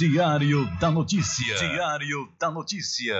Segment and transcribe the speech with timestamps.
[0.00, 1.54] Diário da Notícia.
[1.56, 3.14] Diário da Notícia.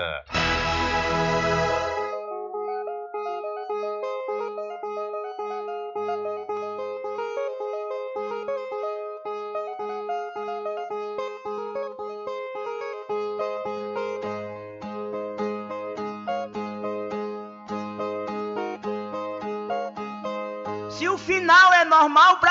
[20.89, 22.50] Se o final é normal, pra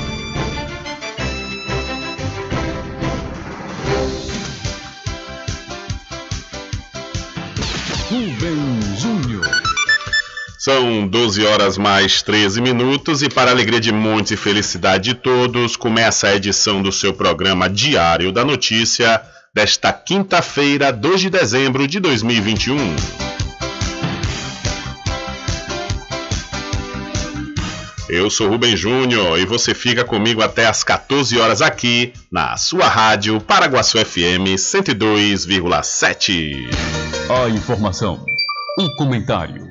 [10.63, 15.75] São 12 horas mais 13 minutos e para alegria de muitos e felicidade de todos,
[15.75, 19.19] começa a edição do seu programa Diário da Notícia
[19.55, 22.77] desta quinta-feira, 2 de dezembro de 2021.
[28.07, 32.87] Eu sou Rubem Júnior e você fica comigo até às 14 horas aqui na sua
[32.87, 36.53] rádio Paraguaçu FM 102,7.
[37.31, 38.23] A informação,
[38.77, 39.70] o comentário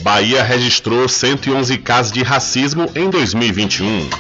[0.00, 4.10] Bahia registrou 111 casos de racismo em 2021.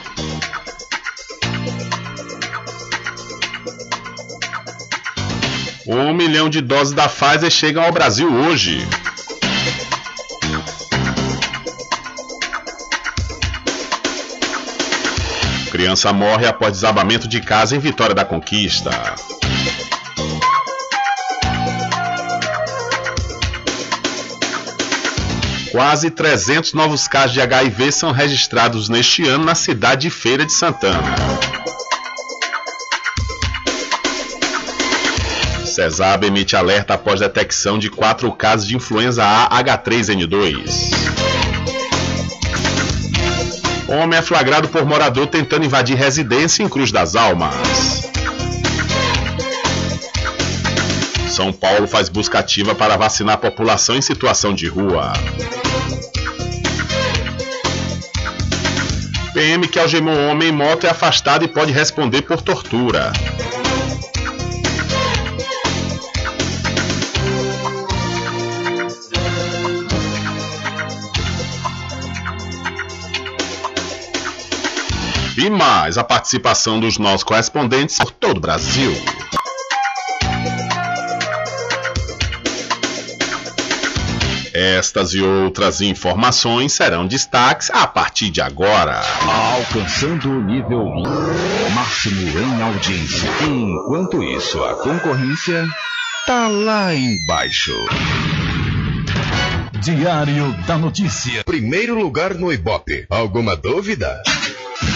[5.94, 8.88] Um milhão de doses da Pfizer chegam ao Brasil hoje.
[15.70, 18.90] Criança morre após desabamento de casa em Vitória da Conquista.
[25.70, 30.52] Quase 300 novos casos de HIV são registrados neste ano na cidade de Feira de
[30.54, 31.61] Santana.
[35.82, 40.92] CESAB emite alerta após detecção de quatro casos de influenza A H3N2.
[43.88, 47.52] Homem é flagrado por morador tentando invadir residência em Cruz das Almas.
[51.28, 55.12] São Paulo faz busca ativa para vacinar a população em situação de rua.
[59.34, 63.12] PM que algemou homem em moto é afastado e pode responder por tortura.
[75.36, 78.92] E mais a participação dos nossos correspondentes por todo o Brasil.
[84.54, 89.00] Estas e outras informações serão destaques a partir de agora.
[89.54, 90.84] Alcançando o nível
[91.74, 93.30] máximo em audiência.
[93.42, 95.66] Enquanto isso, a concorrência
[96.26, 97.74] tá lá embaixo.
[99.82, 101.42] Diário da Notícia.
[101.44, 103.06] Primeiro lugar no Ibope.
[103.10, 104.22] Alguma dúvida?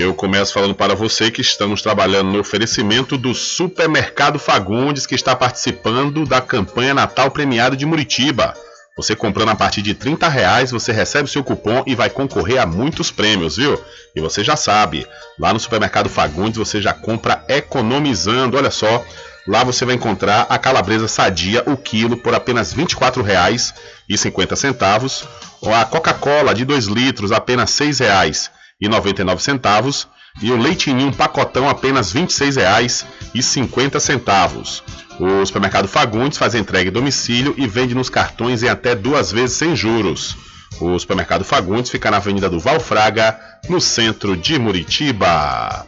[0.00, 5.34] Eu começo falando para você que estamos trabalhando no oferecimento do Supermercado Fagundes, que está
[5.34, 8.54] participando da campanha Natal Premiado de Muritiba.
[8.96, 12.66] Você comprando a partir de 30 reais, você recebe seu cupom e vai concorrer a
[12.66, 13.76] muitos prêmios, viu?
[14.14, 15.04] E você já sabe,
[15.36, 18.56] lá no Supermercado Fagundes você já compra economizando.
[18.56, 19.04] Olha só,
[19.48, 25.26] lá você vai encontrar a calabresa sadia, o quilo, por apenas R$ 24,50.
[25.60, 30.06] Ou a Coca-Cola de 2 litros, apenas R$ 6,00 e 99 centavos
[30.40, 34.82] e o leitinho pacotão apenas R$ 26,50.
[35.18, 39.56] O supermercado Fagundes faz entrega em domicílio e vende nos cartões em até duas vezes
[39.56, 40.36] sem juros.
[40.80, 43.36] O supermercado Fagundes fica na Avenida do Valfraga,
[43.68, 45.84] no centro de Muritiba.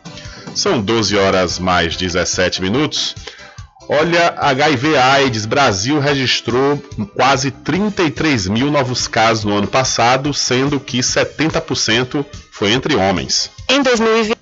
[0.52, 3.14] São 12 horas mais 17 minutos.
[3.88, 6.76] Olha, HIV AIDS Brasil registrou
[7.14, 12.24] quase 33 mil novos casos no ano passado, sendo que 70%
[12.60, 13.50] foi entre homens.
[13.70, 14.39] Em 2020.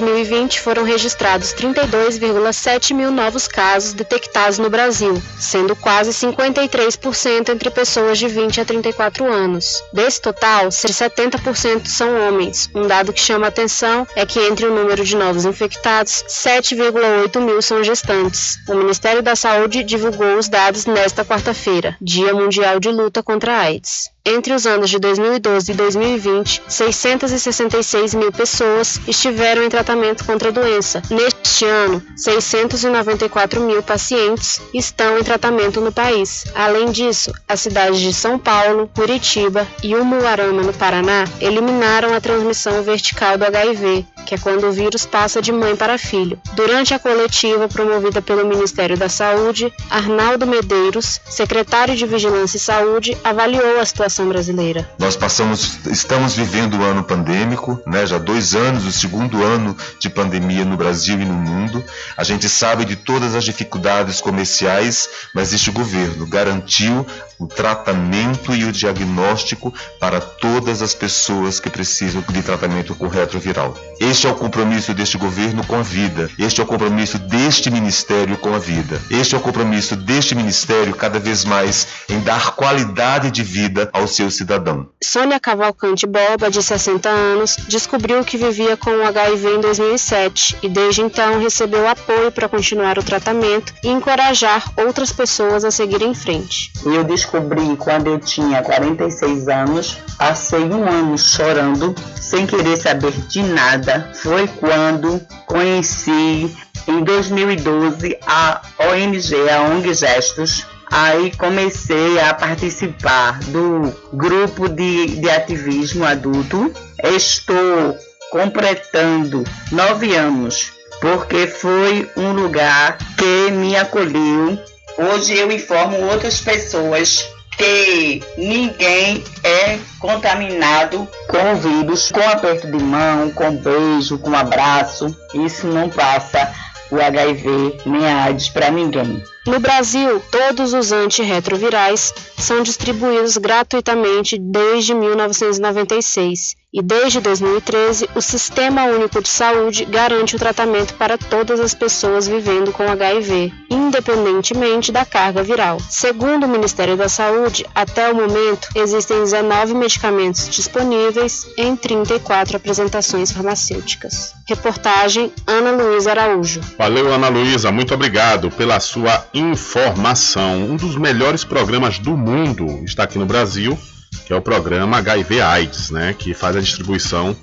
[0.00, 8.18] 2020, foram registrados 32,7 mil novos casos detectados no Brasil, sendo quase 53% entre pessoas
[8.18, 9.82] de 20 a 34 anos.
[9.92, 12.68] Desse total, 70% são homens.
[12.74, 17.62] Um dado que chama atenção é que entre o número de novos infectados, 7,8 mil
[17.62, 18.58] são gestantes.
[18.68, 23.60] O Ministério da Saúde divulgou os dados nesta quarta-feira, Dia Mundial de Luta contra a
[23.60, 24.13] AIDS.
[24.26, 30.50] Entre os anos de 2012 e 2020, 666 mil pessoas estiveram em tratamento contra a
[30.50, 31.02] doença.
[31.10, 36.46] Neste ano, 694 mil pacientes estão em tratamento no país.
[36.54, 42.82] Além disso, as cidades de São Paulo, Curitiba e Umuarama, no Paraná, eliminaram a transmissão
[42.82, 46.40] vertical do HIV, que é quando o vírus passa de mãe para filho.
[46.54, 53.18] Durante a coletiva promovida pelo Ministério da Saúde, Arnaldo Medeiros, secretário de Vigilância e Saúde,
[53.22, 54.88] avaliou a situação brasileira.
[54.98, 59.76] Nós passamos, estamos vivendo o um ano pandêmico, né, já dois anos, o segundo ano
[59.98, 61.82] de pandemia no Brasil e no mundo.
[62.16, 67.04] A gente sabe de todas as dificuldades comerciais, mas este governo garantiu
[67.38, 73.76] o tratamento e o diagnóstico para todas as pessoas que precisam de tratamento com retroviral.
[74.00, 76.30] Este é o compromisso deste governo com a vida.
[76.38, 79.00] Este é o compromisso deste ministério com a vida.
[79.10, 84.08] Este é o compromisso deste ministério cada vez mais em dar qualidade de vida ao
[84.08, 84.86] seu cidadão.
[85.02, 90.68] Sônia Cavalcante Boba, de 60 anos, descobriu que vivia com o HIV em 2007 e
[90.68, 96.14] desde então recebeu apoio para continuar o tratamento e encorajar outras pessoas a seguirem em
[96.14, 96.72] frente.
[96.84, 103.42] Eu descobri quando eu tinha 46 anos, passei um ano chorando, sem querer saber de
[103.42, 104.10] nada.
[104.14, 106.54] Foi quando conheci
[106.86, 110.73] em 2012 a ONG, a ONG Gestos.
[110.90, 116.72] Aí comecei a participar do grupo de, de ativismo adulto.
[117.02, 117.96] Estou
[118.30, 124.58] completando nove anos, porque foi um lugar que me acolheu
[124.96, 132.82] Hoje eu informo outras pessoas que ninguém é contaminado com o vírus com aperto de
[132.82, 135.06] mão, com beijo, com abraço.
[135.34, 136.52] Isso não passa
[136.94, 139.22] o HIV nem a AIDS para ninguém.
[139.46, 148.82] No Brasil, todos os antirretrovirais são distribuídos gratuitamente desde 1996 e desde 2013 o Sistema
[148.86, 155.04] Único de Saúde garante o tratamento para todas as pessoas vivendo com HIV, independentemente da
[155.04, 155.78] carga viral.
[155.88, 163.30] Segundo o Ministério da Saúde, até o momento existem 19 medicamentos disponíveis em 34 apresentações
[163.30, 164.34] farmacêuticas.
[164.48, 166.60] Reportagem Ana Luísa Araújo.
[166.76, 170.64] Valeu, Ana Luísa, muito obrigado pela sua informação.
[170.64, 173.78] Um dos melhores programas do mundo está aqui no Brasil,
[174.26, 177.36] que é o programa HIV AIDS, né, que faz a distribuição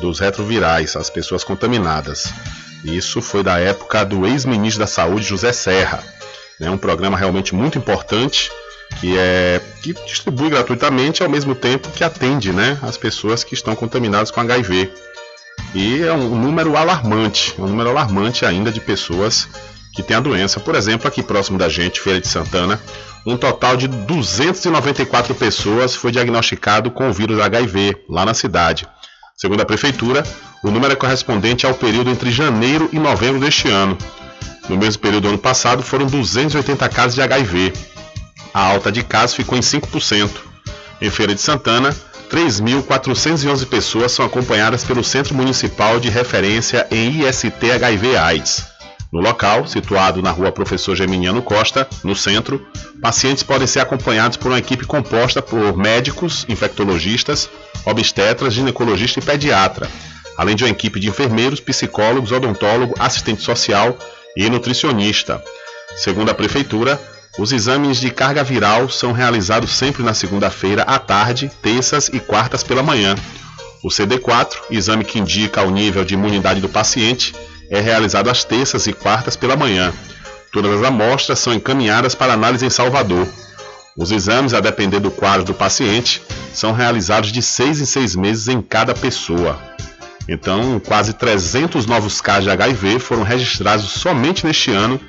[0.00, 2.32] dos retrovirais às pessoas contaminadas.
[2.84, 6.02] Isso foi da época do ex-ministro da Saúde José Serra.
[6.60, 8.50] É né, um programa realmente muito importante
[9.00, 13.74] que é que distribui gratuitamente ao mesmo tempo que atende, né, as pessoas que estão
[13.74, 14.90] contaminadas com HIV.
[15.74, 19.48] E é um número alarmante, um número alarmante ainda de pessoas
[19.92, 20.58] que tem a doença.
[20.58, 22.80] Por exemplo, aqui próximo da gente, Feira de Santana,
[23.26, 28.86] um total de 294 pessoas foi diagnosticado com o vírus HIV lá na cidade.
[29.36, 30.24] Segundo a prefeitura,
[30.62, 33.96] o número é correspondente ao período entre janeiro e novembro deste ano.
[34.68, 37.72] No mesmo período do ano passado, foram 280 casos de HIV.
[38.54, 40.30] A alta de casos ficou em 5%.
[41.00, 41.94] Em Feira de Santana,
[42.30, 48.71] 3.411 pessoas são acompanhadas pelo Centro Municipal de Referência em IST HIV/AIDS.
[49.12, 52.66] No local, situado na rua Professor Geminiano Costa, no centro,
[53.02, 57.50] pacientes podem ser acompanhados por uma equipe composta por médicos, infectologistas,
[57.84, 59.86] obstetras, ginecologista e pediatra,
[60.38, 63.98] além de uma equipe de enfermeiros, psicólogos, odontólogo, assistente social
[64.34, 65.44] e nutricionista.
[65.94, 66.98] Segundo a prefeitura,
[67.38, 72.62] os exames de carga viral são realizados sempre na segunda-feira à tarde, terças e quartas
[72.62, 73.14] pela manhã.
[73.84, 77.34] O CD4, exame que indica o nível de imunidade do paciente,
[77.72, 79.92] é realizado às terças e quartas pela manhã.
[80.52, 83.26] Todas as amostras são encaminhadas para análise em Salvador.
[83.96, 88.46] Os exames, a depender do quadro do paciente, são realizados de seis em seis meses
[88.46, 89.58] em cada pessoa.
[90.28, 95.00] Então, quase 300 novos casos de HIV foram registrados somente neste ano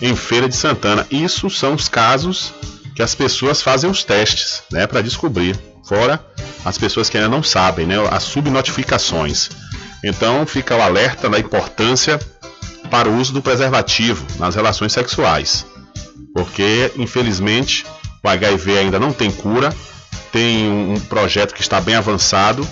[0.00, 1.04] em Feira de Santana.
[1.10, 2.54] Isso são os casos
[2.94, 5.58] que as pessoas fazem os testes né, para descobrir.
[5.84, 6.24] Fora
[6.64, 9.50] as pessoas que ainda não sabem, né, as subnotificações.
[10.02, 12.18] Então fica o alerta da importância
[12.90, 15.64] para o uso do preservativo nas relações sexuais.
[16.34, 17.84] Porque, infelizmente,
[18.22, 19.74] o HIV ainda não tem cura,
[20.30, 22.66] tem um projeto que está bem avançado,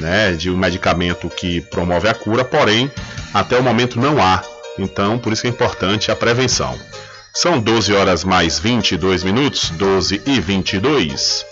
[0.00, 2.90] né, de um medicamento que promove a cura, porém,
[3.32, 4.42] até o momento não há.
[4.78, 6.78] Então, por isso é importante a prevenção.
[7.34, 11.46] São 12 horas mais 22 minutos, 12 e 22.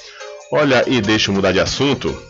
[0.53, 2.30] Olha, e deixa eu mudar de assunto.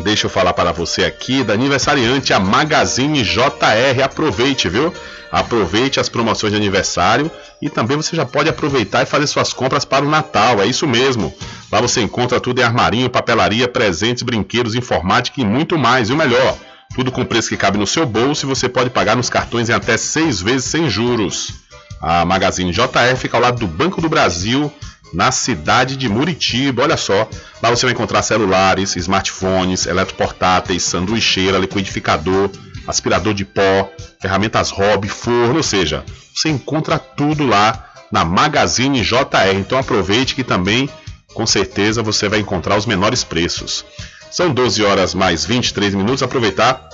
[0.00, 4.02] Deixa eu falar para você aqui da aniversariante, a Magazine JR.
[4.02, 4.92] Aproveite, viu?
[5.30, 7.30] Aproveite as promoções de aniversário
[7.62, 10.60] e também você já pode aproveitar e fazer suas compras para o Natal.
[10.60, 11.32] É isso mesmo.
[11.70, 16.10] Lá você encontra tudo em armarinho, papelaria, presentes, brinquedos, informática e muito mais.
[16.10, 16.56] E o melhor,
[16.96, 19.74] tudo com preço que cabe no seu bolso e você pode pagar nos cartões em
[19.74, 21.52] até seis vezes sem juros.
[22.00, 24.72] A Magazine JR fica ao lado do Banco do Brasil
[25.14, 26.82] na cidade de Muritiba.
[26.82, 27.28] Olha só,
[27.62, 32.50] lá você vai encontrar celulares, smartphones, eletroportáteis, sanduicheira, liquidificador,
[32.86, 33.90] aspirador de pó,
[34.20, 36.04] ferramentas hobby, forno, ou seja,
[36.34, 39.54] você encontra tudo lá na Magazine JR.
[39.54, 40.90] Então aproveite que também,
[41.32, 43.84] com certeza, você vai encontrar os menores preços.
[44.30, 46.22] São 12 horas mais 23 minutos.
[46.22, 46.88] Aproveitar,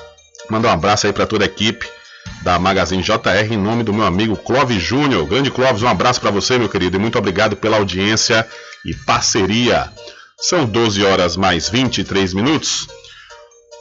[0.51, 1.89] mandar um abraço aí para toda a equipe
[2.43, 5.27] da Magazine JR em nome do meu amigo Clóvis Júnior.
[5.27, 8.47] Grande Clóvis, um abraço para você, meu querido, e muito obrigado pela audiência
[8.85, 9.91] e parceria.
[10.39, 12.89] São 12 horas mais 23 minutos.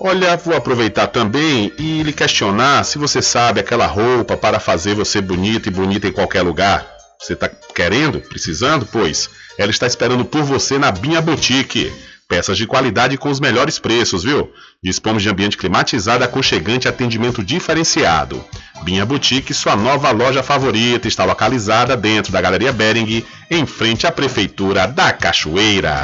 [0.02, 5.20] Olha, vou aproveitar também e lhe questionar se você sabe aquela roupa para fazer você
[5.20, 6.88] bonita e bonita em qualquer lugar.
[7.20, 8.86] Você está querendo, precisando?
[8.86, 11.92] Pois ela está esperando por você na Binha Boutique.
[12.30, 14.54] Peças de qualidade com os melhores preços, viu?
[14.84, 18.46] Dispomos de ambiente climatizado, aconchegante e atendimento diferenciado.
[18.84, 24.12] Binha Boutique, sua nova loja favorita, está localizada dentro da Galeria Bering, em frente à
[24.12, 26.02] Prefeitura da Cachoeira.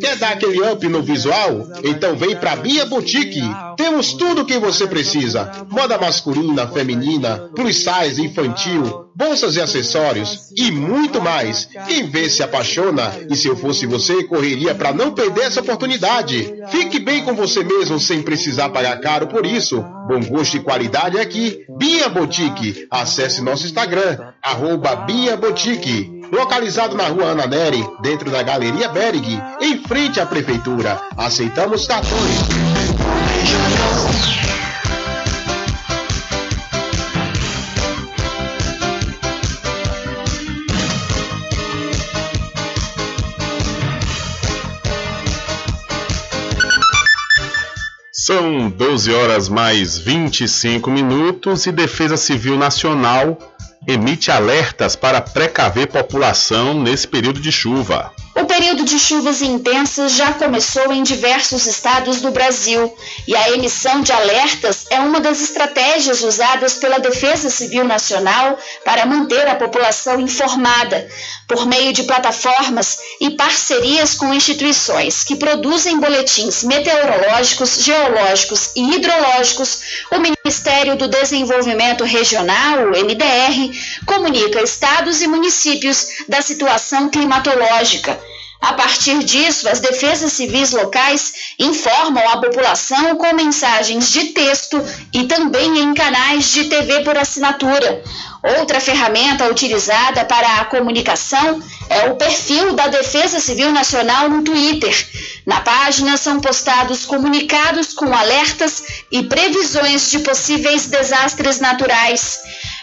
[0.00, 1.68] Quer dar aquele up no visual?
[1.84, 3.42] Então vem pra Bia Boutique.
[3.76, 10.50] Temos tudo o que você precisa: moda masculina, feminina, plus size, infantil, bolsas e acessórios
[10.56, 11.68] e muito mais.
[11.86, 16.54] Quem vê se apaixona e se eu fosse você, correria para não perder essa oportunidade.
[16.70, 19.84] Fique bem com você mesmo sem precisar pagar caro por isso.
[20.08, 21.64] Bom gosto e qualidade aqui.
[21.76, 22.86] Bia Boutique.
[22.90, 29.40] Acesse nosso Instagram, arroba Bia Boutique localizado na rua Ana Neri, dentro da Galeria Berg,
[29.60, 31.00] em frente à Prefeitura.
[31.16, 32.48] Aceitamos cartões.
[48.12, 53.38] São 12 horas mais 25 minutos e Defesa Civil Nacional
[53.88, 58.12] emite alertas para precaver população nesse período de chuva.
[58.40, 64.00] O período de chuvas intensas já começou em diversos estados do Brasil e a emissão
[64.00, 70.20] de alertas é uma das estratégias usadas pela Defesa Civil Nacional para manter a população
[70.20, 71.08] informada,
[71.48, 79.80] por meio de plataformas e parcerias com instituições que produzem boletins meteorológicos, geológicos e hidrológicos.
[80.12, 88.27] O Ministério do Desenvolvimento Regional, o MDR, comunica estados e municípios da situação climatológica
[88.60, 95.24] a partir disso, as defesas civis locais informam a população com mensagens de texto e
[95.24, 98.02] também em canais de TV por assinatura.
[98.58, 105.08] Outra ferramenta utilizada para a comunicação é o perfil da Defesa Civil Nacional no Twitter.
[105.46, 112.40] Na página são postados comunicados com alertas e previsões de possíveis desastres naturais.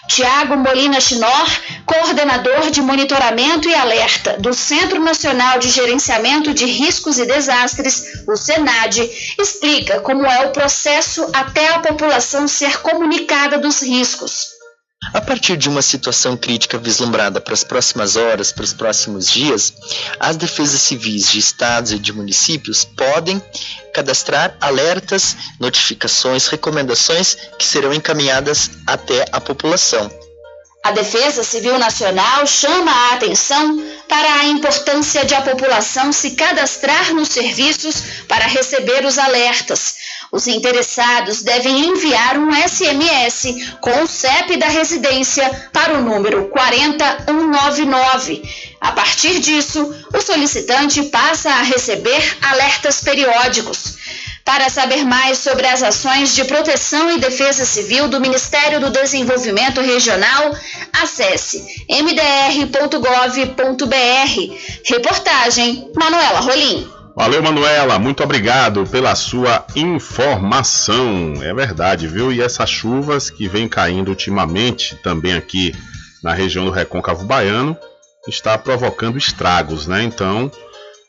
[0.07, 1.49] Tiago Molina Chinor,
[1.85, 8.35] coordenador de monitoramento e alerta do Centro Nacional de Gerenciamento de Riscos e Desastres, o
[8.35, 14.54] SENAD, explica como é o processo até a população ser comunicada dos riscos.
[15.13, 19.73] A partir de uma situação crítica vislumbrada para as próximas horas, para os próximos dias,
[20.19, 23.41] as defesas civis de estados e de municípios podem
[23.93, 30.24] cadastrar alertas, notificações, recomendações que serão encaminhadas até a população.
[30.85, 37.11] A Defesa Civil Nacional chama a atenção para a importância de a população se cadastrar
[37.11, 39.95] nos serviços para receber os alertas.
[40.31, 48.43] Os interessados devem enviar um SMS com o CEP da residência para o número 40199.
[48.79, 53.95] A partir disso, o solicitante passa a receber alertas periódicos.
[54.45, 59.81] Para saber mais sobre as ações de proteção e defesa civil do Ministério do Desenvolvimento
[59.81, 60.55] Regional,
[60.93, 62.85] acesse mdr.gov.br.
[64.85, 66.87] Reportagem Manuela Rolim.
[67.15, 71.33] Valeu, Manuela, muito obrigado pela sua informação.
[71.41, 72.31] É verdade, viu?
[72.31, 75.73] E essas chuvas que vêm caindo ultimamente também aqui
[76.21, 77.75] na região do Recôncavo Baiano
[78.27, 80.03] está provocando estragos, né?
[80.03, 80.51] Então,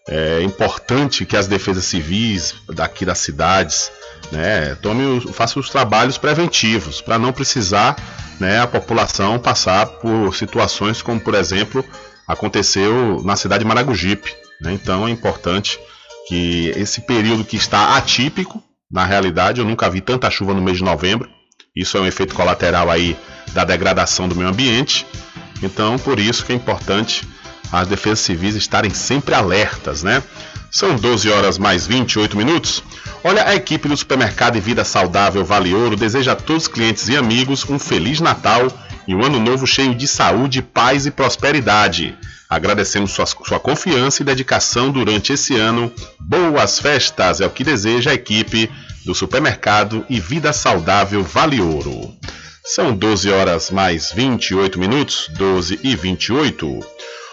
[0.09, 3.91] é importante que as defesas civis daqui das cidades
[4.31, 7.97] né, tome, façam os trabalhos preventivos para não precisar
[8.39, 11.85] né, a população passar por situações como, por exemplo,
[12.27, 14.35] aconteceu na cidade de Maragogipe.
[14.61, 14.73] Né?
[14.73, 15.79] Então é importante
[16.29, 20.79] que esse período que está atípico, na realidade eu nunca vi tanta chuva no mês
[20.79, 21.29] de novembro.
[21.75, 23.17] Isso é um efeito colateral aí
[23.53, 25.07] da degradação do meio ambiente.
[25.63, 27.27] Então, por isso que é importante
[27.73, 30.23] as defesas civis estarem sempre alertas, né?
[30.71, 32.83] São 12 horas mais 28 minutos.
[33.25, 37.09] Olha, a equipe do supermercado e Vida Saudável Vale Ouro deseja a todos os clientes
[37.09, 38.67] e amigos um feliz Natal
[39.07, 42.17] e um ano novo cheio de saúde, paz e prosperidade.
[42.49, 45.93] Agradecemos sua, sua confiança e dedicação durante esse ano.
[46.21, 48.71] Boas festas é o que deseja a equipe
[49.05, 52.15] do supermercado e Vida Saudável Vale Ouro.
[52.65, 56.85] São 12 horas mais 28 minutos, 12 e 28.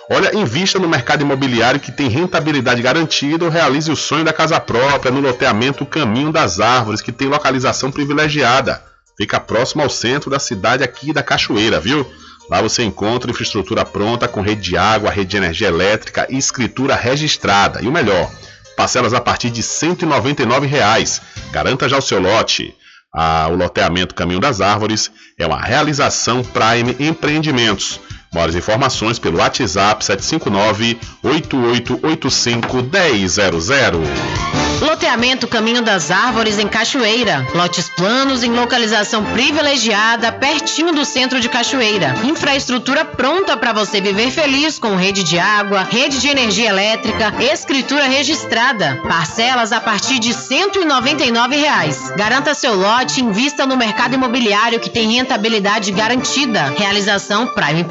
[0.10, 4.60] Olha, invista no mercado imobiliário que tem rentabilidade garantida ou realize o sonho da casa
[4.60, 8.84] própria no loteamento Caminho das Árvores, que tem localização privilegiada.
[9.18, 12.06] Fica próximo ao centro da cidade aqui da Cachoeira, viu?
[12.50, 16.96] Lá você encontra infraestrutura pronta com rede de água, rede de energia elétrica e escritura
[16.96, 17.82] registrada.
[17.82, 18.30] E o melhor,
[18.76, 21.22] parcelas a partir de 199 reais.
[21.52, 22.76] Garanta já o seu lote.
[23.16, 28.00] Ah, o loteamento Caminho das Árvores é uma realização Prime Empreendimentos.
[28.34, 34.44] Maiores informações pelo WhatsApp 759 8885 1000.
[34.82, 37.48] Loteamento Caminho das Árvores em Cachoeira.
[37.56, 42.14] Lotes planos em localização privilegiada, pertinho do centro de Cachoeira.
[42.26, 48.08] Infraestrutura pronta para você viver feliz com rede de água, rede de energia elétrica, escritura
[48.08, 49.00] registrada.
[49.08, 52.12] Parcelas a partir de 199 reais.
[52.18, 56.74] Garanta seu lote invista no mercado imobiliário que tem rentabilidade garantida.
[56.78, 57.86] Realização Prime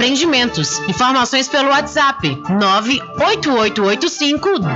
[0.88, 4.72] Informações pelo WhatsApp 98885 1000.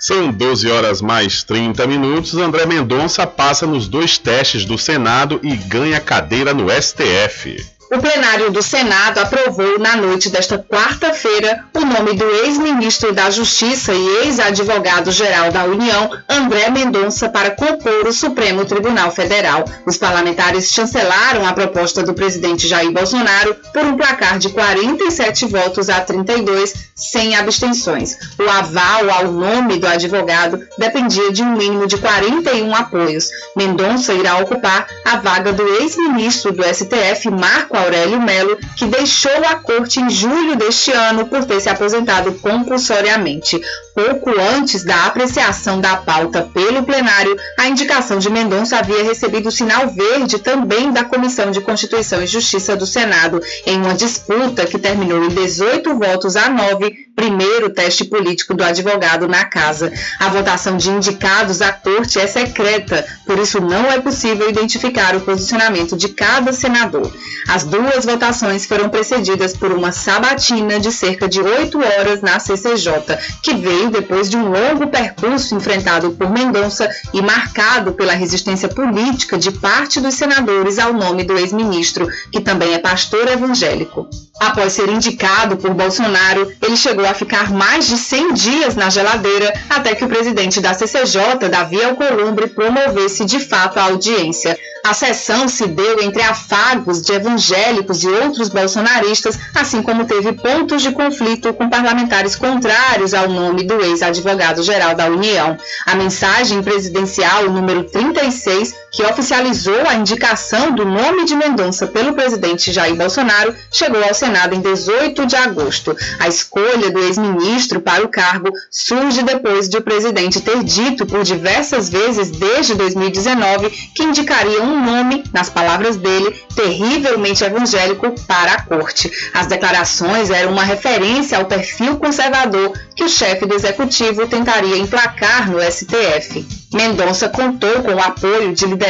[0.00, 2.34] São 12 horas mais 30 minutos.
[2.34, 7.73] André Mendonça passa nos dois testes do Senado e ganha cadeira no STF.
[7.94, 13.92] O plenário do Senado aprovou na noite desta quarta-feira o nome do ex-ministro da Justiça
[13.94, 19.64] e ex-advogado-geral da União, André Mendonça, para compor o Supremo Tribunal Federal.
[19.86, 25.88] Os parlamentares chancelaram a proposta do presidente Jair Bolsonaro por um placar de 47 votos
[25.88, 28.18] a 32, sem abstenções.
[28.40, 33.28] O aval ao nome do advogado dependia de um mínimo de 41 apoios.
[33.56, 39.56] Mendonça irá ocupar a vaga do ex-ministro do STF, Marco Aurélio Melo, que deixou a
[39.56, 43.60] corte em julho deste ano por ter se aposentado compulsoriamente.
[43.94, 49.88] Pouco antes da apreciação da pauta pelo plenário, a indicação de Mendonça havia recebido sinal
[49.88, 55.22] verde também da Comissão de Constituição e Justiça do Senado, em uma disputa que terminou
[55.24, 59.92] em 18 votos a 9, primeiro teste político do advogado na casa.
[60.18, 65.20] A votação de indicados à corte é secreta, por isso não é possível identificar o
[65.20, 67.14] posicionamento de cada senador.
[67.46, 72.92] As duas votações foram precedidas por uma sabatina de cerca de oito horas na CCJ,
[73.40, 79.38] que veio depois de um longo percurso enfrentado por Mendonça e marcado pela resistência política
[79.38, 84.08] de parte dos senadores ao nome do ex-ministro, que também é pastor evangélico.
[84.40, 89.52] Após ser indicado por Bolsonaro, ele chegou a ficar mais de 100 dias na geladeira
[89.70, 94.58] até que o presidente da CCJ, Davi Alcolumbre, promovesse de fato a audiência.
[94.84, 100.82] A sessão se deu entre afagos de evangélicos e outros bolsonaristas, assim como teve pontos
[100.82, 105.56] de conflito com parlamentares contrários ao nome do ex-advogado-geral da União.
[105.86, 112.72] A mensagem presidencial número 36, que oficializou a indicação do nome de Mendonça pelo presidente
[112.72, 115.96] Jair Bolsonaro, chegou ao Senado em 18 de agosto.
[116.20, 121.24] A escolha do ex-ministro para o cargo surge depois de o presidente ter dito por
[121.24, 128.62] diversas vezes desde 2019 que indicaria um nome, nas palavras dele, terrivelmente evangélico para a
[128.62, 129.10] corte.
[129.32, 135.50] As declarações eram uma referência ao perfil conservador que o chefe do executivo tentaria emplacar
[135.50, 136.46] no STF.
[136.72, 138.83] Mendonça contou com o apoio de lideranças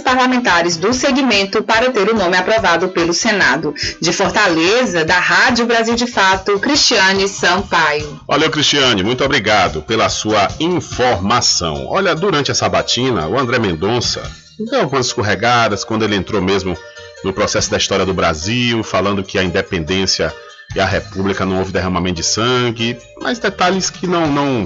[0.00, 3.74] parlamentares do segmento para ter o nome aprovado pelo Senado.
[4.00, 8.20] De Fortaleza, da Rádio Brasil de Fato, Cristiane Sampaio.
[8.28, 11.86] Valeu, Cristiane, muito obrigado pela sua informação.
[11.88, 14.22] Olha, durante essa batina, o André Mendonça
[14.58, 16.76] deu algumas escorregadas quando ele entrou mesmo
[17.24, 20.32] no processo da história do Brasil, falando que a independência
[20.74, 24.64] e a república não houve derramamento de sangue, mas detalhes que não não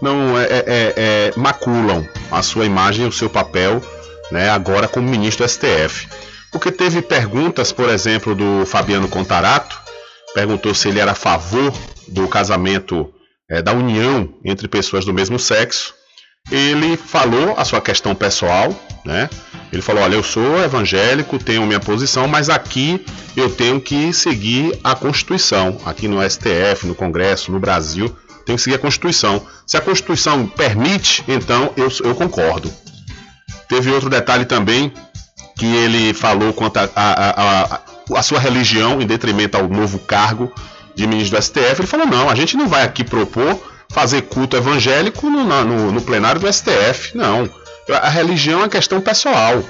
[0.00, 3.82] não é, é, é, é maculam a sua imagem o seu papel,
[4.30, 6.08] né, agora como ministro do STF.
[6.50, 9.78] Porque teve perguntas, por exemplo, do Fabiano Contarato,
[10.34, 11.72] perguntou se ele era a favor
[12.06, 13.12] do casamento,
[13.50, 15.94] é, da união entre pessoas do mesmo sexo.
[16.50, 19.28] Ele falou a sua questão pessoal, né?
[19.70, 23.04] Ele falou: Olha, eu sou evangélico, tenho minha posição, mas aqui
[23.36, 25.78] eu tenho que seguir a Constituição.
[25.84, 29.46] Aqui no STF, no Congresso, no Brasil, tenho que seguir a Constituição.
[29.66, 32.72] Se a Constituição permite, então eu, eu concordo.
[33.68, 34.92] Teve outro detalhe também
[35.56, 37.80] que ele falou quanto a, a, a,
[38.16, 40.52] a sua religião em detrimento ao novo cargo
[40.94, 41.80] de ministro do STF.
[41.80, 46.00] Ele falou: Não, a gente não vai aqui propor fazer culto evangélico no, no, no
[46.00, 47.16] plenário do STF.
[47.16, 47.48] Não
[47.94, 49.62] a religião é questão pessoal.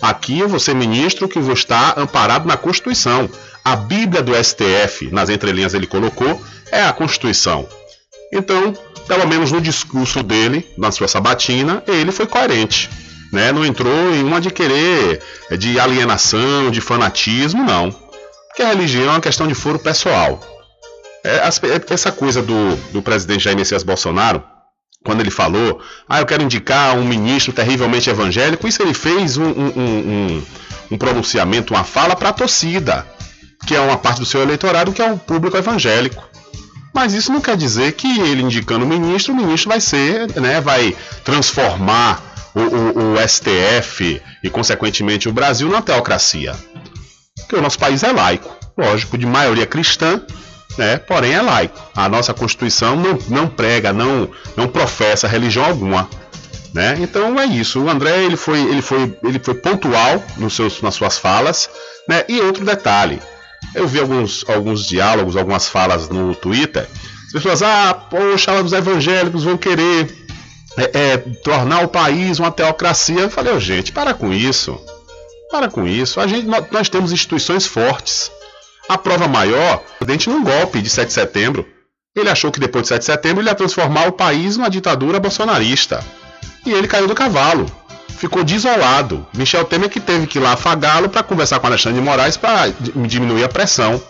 [0.00, 3.28] Aqui eu vou ser ministro que vou estar amparado na Constituição.
[3.64, 7.68] A Bíblia do STF, nas entrelinhas ele colocou, é a Constituição.
[8.32, 8.74] Então,
[9.06, 12.90] pelo menos no discurso dele, na sua sabatina, ele foi coerente.
[13.32, 13.50] Né?
[13.50, 15.20] Não entrou em uma de querer,
[15.58, 17.90] de alienação, de fanatismo, não.
[17.90, 20.38] Porque a religião é uma questão de foro pessoal.
[21.24, 21.48] É,
[21.88, 24.42] essa coisa do, do presidente Jair Messias Bolsonaro,
[25.02, 29.44] quando ele falou, ah, eu quero indicar um ministro terrivelmente evangélico, isso ele fez um,
[29.44, 30.42] um, um,
[30.90, 33.06] um pronunciamento, uma fala para a torcida,
[33.66, 36.22] que é uma parte do seu eleitorado, que é o público evangélico.
[36.92, 40.60] Mas isso não quer dizer que ele indicando o ministro, o ministro vai ser, né,
[40.60, 46.54] vai transformar o, o, o STF e, consequentemente, o Brasil numa teocracia.
[47.36, 50.20] Porque o nosso país é laico, lógico, de maioria cristã,
[50.76, 50.98] né?
[50.98, 51.78] porém é laico.
[51.94, 56.08] A nossa Constituição não, não prega, não, não professa religião alguma.
[56.74, 56.96] Né?
[57.00, 57.80] Então é isso.
[57.80, 61.68] O André ele foi, ele foi, ele foi pontual nos seus, nas suas falas.
[62.08, 62.24] Né?
[62.28, 63.20] E outro detalhe,
[63.74, 66.88] eu vi alguns, alguns diálogos, algumas falas no Twitter.
[67.26, 70.21] As pessoas, ah, poxa, os evangélicos vão querer
[70.76, 73.20] é, é, tornar o país uma teocracia.
[73.20, 74.78] Eu falei, oh, gente, para com isso.
[75.50, 76.20] Para com isso.
[76.20, 78.30] A gente, nós, nós temos instituições fortes.
[78.88, 81.66] A prova maior, dentro num golpe de 7 de setembro.
[82.14, 85.20] Ele achou que depois de 7 de setembro ele ia transformar o país numa ditadura
[85.20, 86.04] bolsonarista.
[86.66, 87.66] E ele caiu do cavalo.
[88.08, 89.26] Ficou desolado.
[89.34, 92.72] Michel Temer que teve que ir lá afagá-lo para conversar com Alexandre de Moraes para
[93.06, 94.00] diminuir a pressão.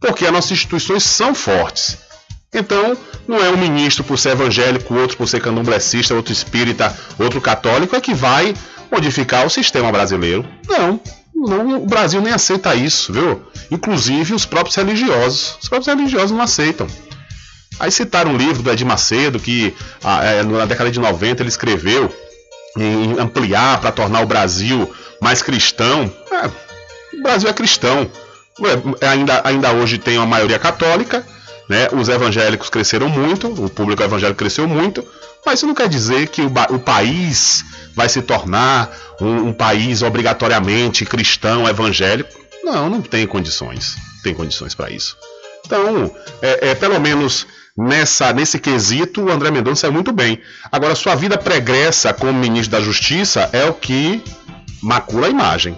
[0.00, 1.98] Porque as nossas instituições são fortes.
[2.52, 7.40] Então, não é um ministro por ser evangélico, outro por ser candomblecista, outro espírita, outro
[7.40, 8.54] católico, é que vai
[8.90, 10.46] modificar o sistema brasileiro.
[10.66, 11.00] Não,
[11.34, 13.42] não, o Brasil nem aceita isso, viu?
[13.70, 15.56] Inclusive os próprios religiosos.
[15.62, 16.86] Os próprios religiosos não aceitam.
[17.78, 21.48] Aí citaram um livro do Edir Macedo que ah, é, na década de 90 ele
[21.48, 22.12] escreveu
[22.76, 26.12] em ampliar para tornar o Brasil mais cristão.
[26.30, 26.46] É,
[27.16, 28.10] o Brasil é cristão.
[29.00, 31.24] É, ainda, ainda hoje tem uma maioria católica,
[31.68, 31.88] né?
[31.92, 35.06] os evangélicos cresceram muito, o público evangélico cresceu muito,
[35.44, 40.02] mas isso não quer dizer que o, o país vai se tornar um, um país
[40.02, 42.30] obrigatoriamente cristão, evangélico.
[42.62, 43.96] Não, não tem condições.
[44.22, 45.16] Tem condições para isso.
[45.64, 50.40] Então, é, é, pelo menos nessa nesse quesito, o André Mendonça é muito bem.
[50.70, 54.22] Agora, sua vida pregressa como ministro da Justiça é o que
[54.82, 55.76] macula a imagem.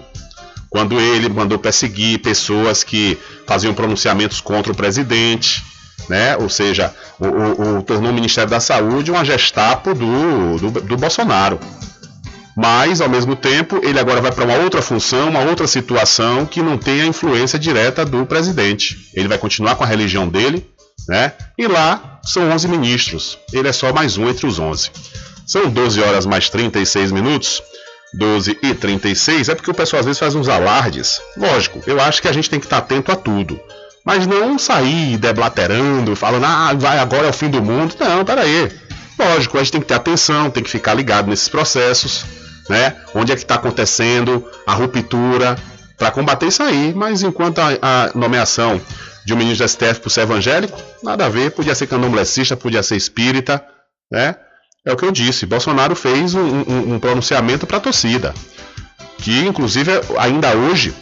[0.68, 5.64] Quando ele mandou perseguir pessoas que faziam pronunciamentos contra o presidente,
[6.08, 6.36] né?
[6.36, 10.96] ou seja, o, o, o tornou o Ministério da Saúde uma gestapo do, do, do
[10.96, 11.58] Bolsonaro
[12.56, 16.60] mas ao mesmo tempo ele agora vai para uma outra função, uma outra situação que
[16.60, 19.08] não tem a influência direta do presidente.
[19.14, 20.66] Ele vai continuar com a religião dele,
[21.08, 21.32] né?
[21.56, 23.38] E lá são 11 ministros.
[23.50, 24.90] Ele é só mais um entre os 11.
[25.46, 27.62] São 12 horas mais 36 minutos.
[28.12, 31.20] 12 e 36 é porque o pessoal às vezes faz uns alardes.
[31.36, 33.58] Lógico, eu acho que a gente tem que estar atento a tudo.
[34.10, 37.94] Mas não sair deblaterando, falando, ah, vai, agora é o fim do mundo.
[38.00, 38.70] Não, peraí.
[39.18, 42.24] Lógico, a gente tem que ter atenção, tem que ficar ligado nesses processos
[42.70, 42.96] né?
[43.12, 45.58] Onde é que está acontecendo a ruptura
[45.98, 46.94] para combater isso aí.
[46.94, 48.80] Mas enquanto a, a, nomeação
[49.26, 52.82] de um ministro do STF por ser evangélico, nada a ver, podia ser candomblessista, podia
[52.82, 53.62] ser espírita,
[54.10, 54.36] né?
[54.86, 55.44] É o que eu disse.
[55.44, 58.32] Bolsonaro fez um, um, um pronunciamento para a torcida,
[59.18, 60.94] que inclusive ainda hoje,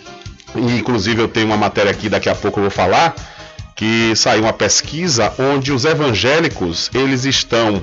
[0.54, 3.14] inclusive eu tenho uma matéria aqui daqui a pouco eu vou falar,
[3.74, 7.82] que saiu uma pesquisa onde os evangélicos eles estão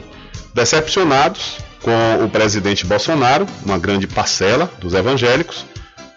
[0.53, 5.65] decepcionados com o presidente Bolsonaro, uma grande parcela dos evangélicos,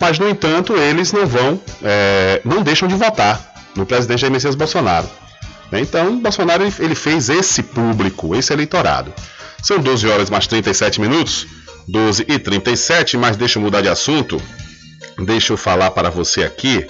[0.01, 3.41] mas no entanto eles não vão, é, não deixam de votar
[3.77, 5.09] no presidente Jair Messias Bolsonaro.
[5.73, 9.13] Então, Bolsonaro ele fez esse público, esse eleitorado.
[9.63, 11.47] São 12 horas mais 37 minutos,
[11.87, 14.41] 12 e 37, mas deixa eu mudar de assunto.
[15.25, 16.87] Deixa eu falar para você aqui.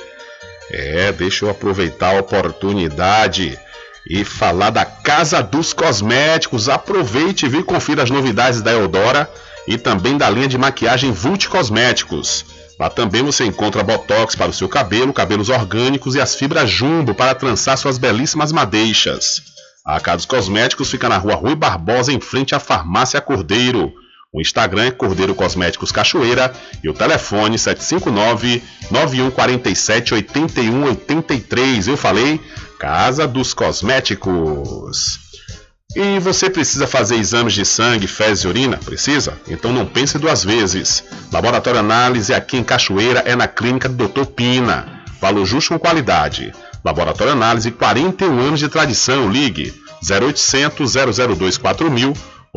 [0.71, 3.59] É, deixa eu aproveitar a oportunidade
[4.09, 6.69] e falar da Casa dos Cosméticos.
[6.69, 9.31] Aproveite e confira as novidades da Eudora
[9.67, 12.45] e também da linha de maquiagem Vult Cosméticos.
[12.79, 17.15] Lá também você encontra botox para o seu cabelo, cabelos orgânicos e as fibras jumbo
[17.15, 19.43] para trançar suas belíssimas madeixas.
[19.85, 23.93] A Casa dos Cosméticos fica na rua Rui Barbosa, em frente à Farmácia Cordeiro.
[24.31, 26.53] O Instagram é Cordeiro Cosméticos Cachoeira
[26.85, 31.89] e o telefone 759 9147 8183.
[31.89, 32.39] Eu falei
[32.79, 35.19] Casa dos Cosméticos.
[35.97, 38.77] E você precisa fazer exames de sangue, fezes e urina?
[38.77, 39.41] Precisa?
[39.49, 41.03] Então não pense duas vezes.
[41.33, 44.27] Laboratório Análise aqui em Cachoeira é na clínica do Dr.
[44.27, 45.03] Pina.
[45.19, 46.53] Valor justo com qualidade.
[46.85, 49.31] Laboratório Análise, 41 anos de tradição.
[49.31, 52.13] Ligue 0800 002 4000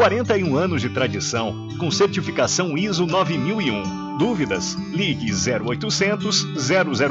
[0.00, 4.16] 41 anos de tradição, com certificação ISO 9001.
[4.16, 4.72] Dúvidas?
[4.94, 6.46] Ligue 0800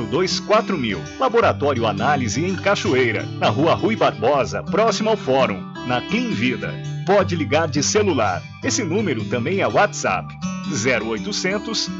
[0.09, 0.99] 002 4000.
[1.19, 6.73] Laboratório Análise em Cachoeira, na rua Rui Barbosa, próximo ao Fórum, na Clean Vida.
[7.05, 8.41] Pode ligar de celular.
[8.63, 10.35] Esse número também é WhatsApp.
[10.83, 11.91] 0800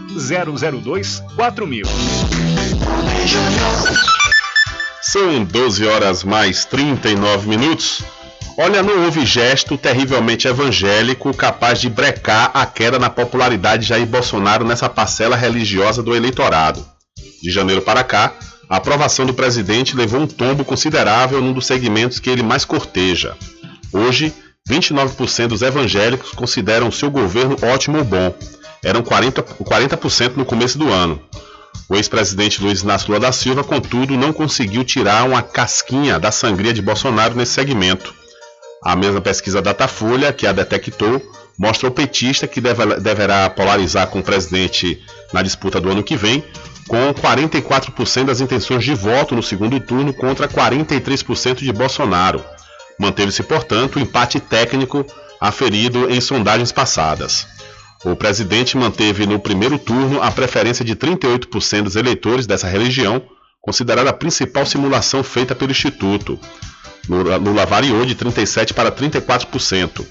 [0.82, 1.86] 002 4000.
[5.04, 8.04] São 12 horas mais 39 minutos.
[8.62, 14.06] Olha, não houve gesto terrivelmente evangélico capaz de brecar a queda na popularidade de Jair
[14.06, 16.86] Bolsonaro nessa parcela religiosa do eleitorado.
[17.42, 18.34] De janeiro para cá,
[18.70, 23.34] a aprovação do presidente levou um tombo considerável num dos segmentos que ele mais corteja.
[23.94, 24.34] Hoje,
[24.70, 28.36] 29% dos evangélicos consideram seu governo ótimo ou bom.
[28.84, 30.00] Eram 40%, 40
[30.36, 31.18] no começo do ano.
[31.88, 36.74] O ex-presidente Luiz Inácio Lula da Silva, contudo, não conseguiu tirar uma casquinha da sangria
[36.74, 38.20] de Bolsonaro nesse segmento.
[38.84, 41.22] A mesma pesquisa Datafolha, que a detectou,
[41.58, 46.16] mostra o petista que deve, deverá polarizar com o presidente na disputa do ano que
[46.16, 46.44] vem,
[46.88, 52.44] com 44% das intenções de voto no segundo turno contra 43% de Bolsonaro.
[52.98, 55.06] Manteve-se, portanto, o empate técnico
[55.40, 57.48] aferido em sondagens passadas.
[58.04, 63.22] O presidente manteve no primeiro turno a preferência de 38% dos eleitores dessa religião,
[63.62, 66.40] considerada a principal simulação feita pelo Instituto.
[67.08, 70.06] Lula variou de 37% para 34%.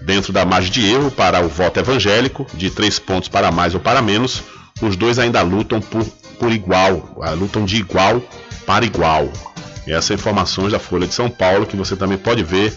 [0.00, 3.80] Dentro da margem de erro para o voto evangélico, de 3 pontos para mais ou
[3.80, 4.42] para menos,
[4.80, 6.04] os dois ainda lutam por,
[6.38, 8.22] por igual, ah, lutam de igual
[8.64, 9.30] para igual.
[9.86, 12.72] Essas informações da Folha de São Paulo que você também pode ver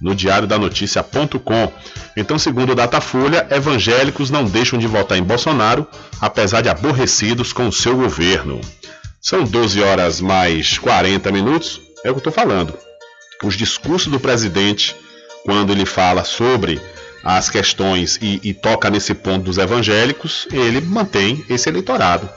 [0.00, 1.72] no diariodanoticia.com.
[2.16, 5.86] Então, segundo o Datafolha, evangélicos não deixam de votar em Bolsonaro,
[6.20, 8.60] apesar de aborrecidos com o seu governo.
[9.20, 12.85] São 12 horas mais 40 minutos, é o que eu estou falando
[13.42, 14.94] os discursos do presidente,
[15.44, 16.80] quando ele fala sobre
[17.22, 22.28] as questões e, e, toca nesse ponto dos evangélicos, ele mantém esse eleitorado.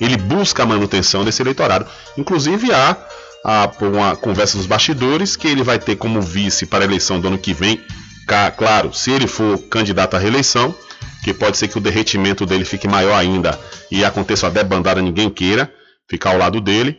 [0.00, 1.86] Ele busca a manutenção desse eleitorado.
[2.16, 2.96] Inclusive há,
[3.80, 7.38] uma conversa nos bastidores que ele vai ter como vice para a eleição do ano
[7.38, 7.80] que vem.
[8.56, 10.74] Claro, se ele for candidato à reeleição,
[11.22, 13.58] que pode ser que o derretimento dele fique maior ainda
[13.90, 15.72] e aconteça a debandada, ninguém queira
[16.08, 16.98] ficar ao lado dele.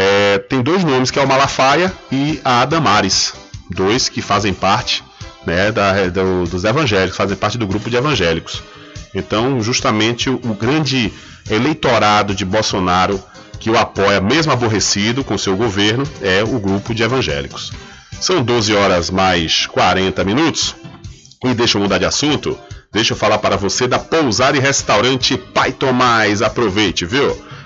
[0.00, 3.34] É, tem dois nomes, que é o Malafaia e a Adamares,
[3.68, 5.02] dois que fazem parte
[5.44, 8.62] né, da, do, dos evangélicos, fazem parte do grupo de evangélicos.
[9.12, 11.12] Então, justamente o, o grande
[11.50, 13.20] eleitorado de Bolsonaro
[13.58, 17.72] que o apoia, mesmo aborrecido com seu governo, é o grupo de evangélicos.
[18.20, 20.76] São 12 horas mais 40 minutos.
[21.44, 22.56] E deixa eu mudar de assunto.
[22.92, 26.40] Deixa eu falar para você da Pousar e Restaurante Pai Tomás.
[26.40, 27.36] Aproveite, viu?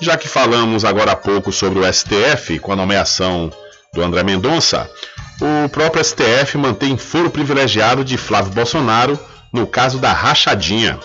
[0.00, 3.52] Já que falamos agora há pouco sobre o STF com a nomeação
[3.92, 4.90] do André Mendonça,
[5.40, 9.18] o próprio STF mantém foro privilegiado de Flávio Bolsonaro
[9.52, 10.98] no caso da rachadinha.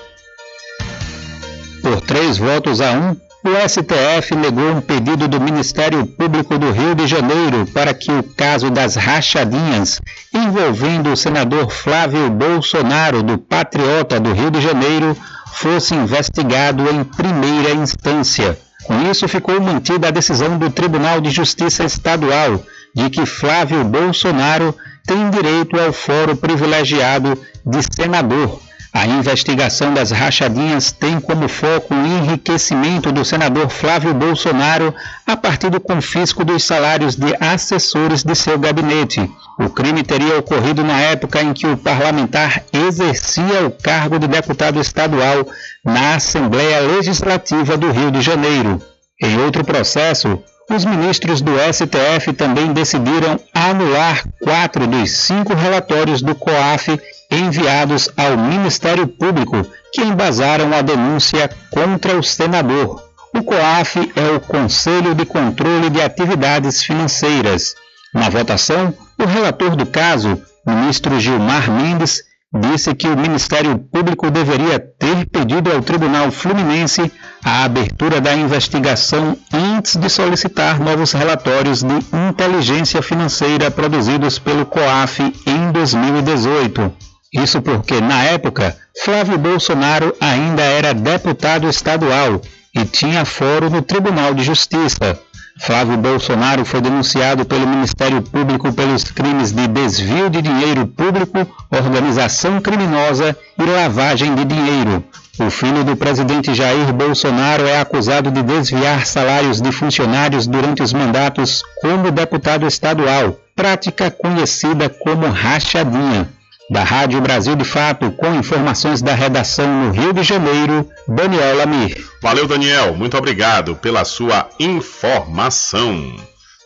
[1.82, 3.16] Por três votos a um,
[3.50, 8.24] o STF negou um pedido do Ministério Público do Rio de Janeiro para que o
[8.24, 10.02] caso das rachadinhas
[10.34, 15.16] envolvendo o senador Flávio Bolsonaro, do Patriota do Rio de Janeiro,
[15.54, 18.58] fosse investigado em primeira instância.
[18.84, 22.64] Com isso, ficou mantida a decisão do Tribunal de Justiça Estadual
[22.96, 24.76] de que Flávio Bolsonaro
[25.06, 28.60] tem direito ao foro privilegiado de senador.
[28.96, 34.96] A investigação das rachadinhas tem como foco o enriquecimento do senador Flávio Bolsonaro
[35.28, 39.30] a partir do confisco dos salários de assessores de seu gabinete.
[39.60, 44.80] O crime teria ocorrido na época em que o parlamentar exercia o cargo de deputado
[44.80, 45.46] estadual
[45.84, 48.82] na Assembleia Legislativa do Rio de Janeiro.
[49.22, 56.34] Em outro processo, os ministros do STF também decidiram anular quatro dos cinco relatórios do
[56.36, 57.00] COAF
[57.30, 63.04] enviados ao Ministério Público que embasaram a denúncia contra o senador.
[63.34, 67.76] O COAF é o Conselho de Controle de Atividades Financeiras.
[68.14, 72.24] Na votação, o relator do caso, ministro Gilmar Mendes,
[72.60, 77.12] disse que o Ministério Público deveria ter pedido ao Tribunal Fluminense
[77.44, 81.96] a abertura da investigação antes de solicitar novos relatórios de
[82.30, 86.92] inteligência financeira produzidos pelo COAF em 2018.
[87.34, 92.42] Isso porque, na época, Flávio Bolsonaro ainda era deputado estadual
[92.74, 95.20] e tinha foro no Tribunal de Justiça.
[95.58, 102.60] Flávio Bolsonaro foi denunciado pelo Ministério Público pelos crimes de desvio de dinheiro público, organização
[102.60, 105.04] criminosa e lavagem de dinheiro.
[105.40, 110.92] O filho do presidente Jair Bolsonaro é acusado de desviar salários de funcionários durante os
[110.92, 116.30] mandatos como deputado estadual, prática conhecida como rachadinha.
[116.68, 122.04] Da Rádio Brasil de Fato, com informações da redação no Rio de Janeiro, Daniel Lamir.
[122.24, 122.96] Valeu, Daniel.
[122.96, 126.16] Muito obrigado pela sua informação.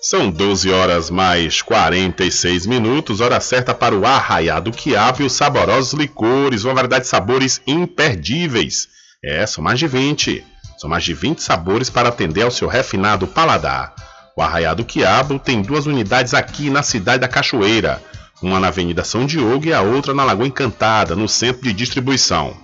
[0.02, 5.92] São 12 horas mais 46 minutos, hora certa para o arraiado quiabo e os saborosos
[5.92, 8.88] licores, uma variedade de sabores imperdíveis.
[9.22, 10.46] É, são mais de 20.
[10.78, 13.94] São mais de 20 sabores para atender ao seu refinado paladar.
[14.34, 18.02] O Arraiado Quiabo tem duas unidades aqui na cidade da Cachoeira
[18.42, 22.56] uma na Avenida São Diogo e a outra na Lagoa Encantada, no centro de distribuição.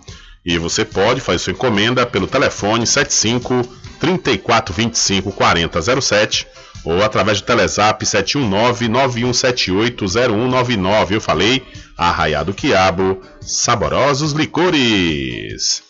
[0.46, 3.64] E você pode fazer sua encomenda pelo telefone 75
[4.00, 6.48] 3425 4007
[6.84, 11.16] ou através do Telezap 719 9178 0199.
[11.16, 11.64] Eu falei,
[11.98, 15.82] Arraiado Quiabo, saborosos licores.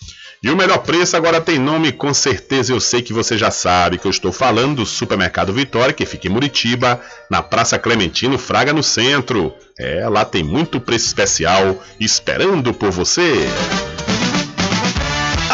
[0.46, 3.98] E o melhor preço agora tem nome, com certeza eu sei que você já sabe
[3.98, 8.72] que eu estou falando do Supermercado Vitória, que fica em Muritiba, na Praça Clementino Fraga,
[8.72, 9.52] no centro.
[9.76, 13.48] É, lá tem muito preço especial esperando por você.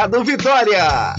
[0.00, 1.14] Mercado Vitória.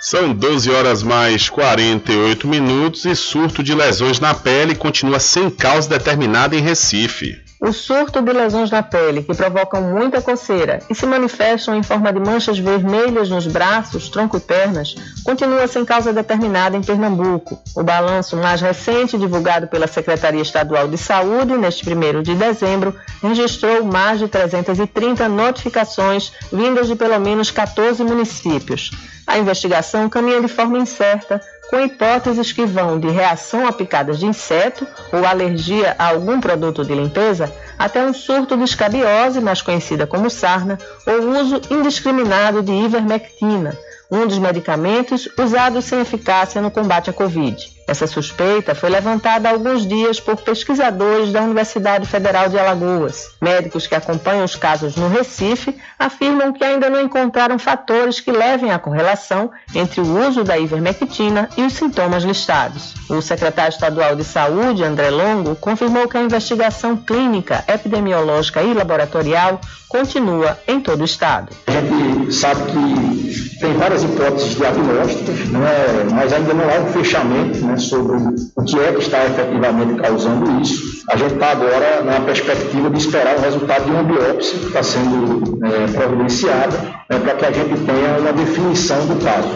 [0.00, 5.88] São 12 horas mais 48 minutos e surto de lesões na pele continua sem causa
[5.88, 7.41] determinada em Recife.
[7.64, 12.12] O surto de lesões na pele, que provocam muita coceira e se manifestam em forma
[12.12, 17.62] de manchas vermelhas nos braços, tronco e pernas, continua sem causa determinada em Pernambuco.
[17.76, 23.84] O balanço mais recente, divulgado pela Secretaria Estadual de Saúde neste 1 de dezembro, registrou
[23.84, 28.90] mais de 330 notificações vindas de pelo menos 14 municípios.
[29.24, 31.40] A investigação caminha de forma incerta,
[31.72, 36.84] com hipóteses que vão de reação a picadas de inseto ou alergia a algum produto
[36.84, 42.72] de limpeza, até um surto de escabiose, mais conhecida como sarna, ou uso indiscriminado de
[42.72, 43.74] ivermectina,
[44.10, 47.81] um dos medicamentos usados sem eficácia no combate à Covid.
[47.86, 53.32] Essa suspeita foi levantada há alguns dias por pesquisadores da Universidade Federal de Alagoas.
[53.40, 58.70] Médicos que acompanham os casos no Recife afirmam que ainda não encontraram fatores que levem
[58.70, 62.94] à correlação entre o uso da ivermectina e os sintomas listados.
[63.08, 69.60] O secretário estadual de Saúde, André Longo, confirmou que a investigação clínica, epidemiológica e laboratorial
[69.88, 71.54] continua em todo o estado.
[71.66, 77.64] A gente sabe que tem várias hipóteses diagnósticas, é, mas ainda não há um fechamento
[77.64, 78.16] né, sobre
[78.56, 81.02] o que é que está efetivamente causando isso.
[81.08, 84.82] A gente está agora na perspectiva de esperar o resultado de uma biópsia que está
[84.82, 86.76] sendo é, providenciada
[87.10, 89.48] né, para que a gente tenha uma definição do caso.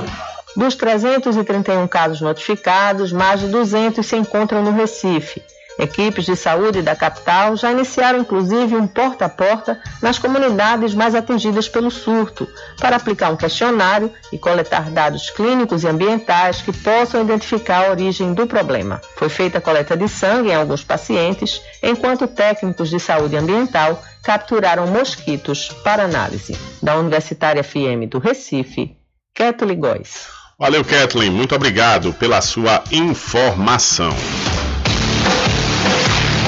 [0.56, 5.42] Dos 331 casos notificados, mais de 200 se encontram no Recife.
[5.78, 11.14] Equipes de saúde da capital já iniciaram inclusive um porta a porta nas comunidades mais
[11.14, 12.48] atingidas pelo surto,
[12.80, 18.32] para aplicar um questionário e coletar dados clínicos e ambientais que possam identificar a origem
[18.32, 19.00] do problema.
[19.16, 24.86] Foi feita a coleta de sangue em alguns pacientes, enquanto técnicos de saúde ambiental capturaram
[24.86, 26.58] mosquitos para análise.
[26.82, 28.96] Da Universitária FM do Recife,
[29.34, 30.26] Kathleen Góes.
[30.58, 31.30] Valeu, Kathleen.
[31.30, 34.10] Muito obrigado pela sua informação.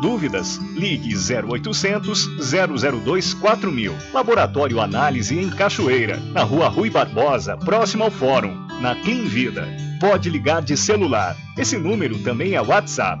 [0.00, 0.58] Dúvidas?
[0.74, 3.94] Ligue 0800 002 4000.
[4.12, 9.66] Laboratório Análise em Cachoeira, na Rua Rui Barbosa, próximo ao Fórum, na Clean Vida.
[10.00, 11.36] Pode ligar de celular.
[11.56, 13.20] Esse número também é WhatsApp.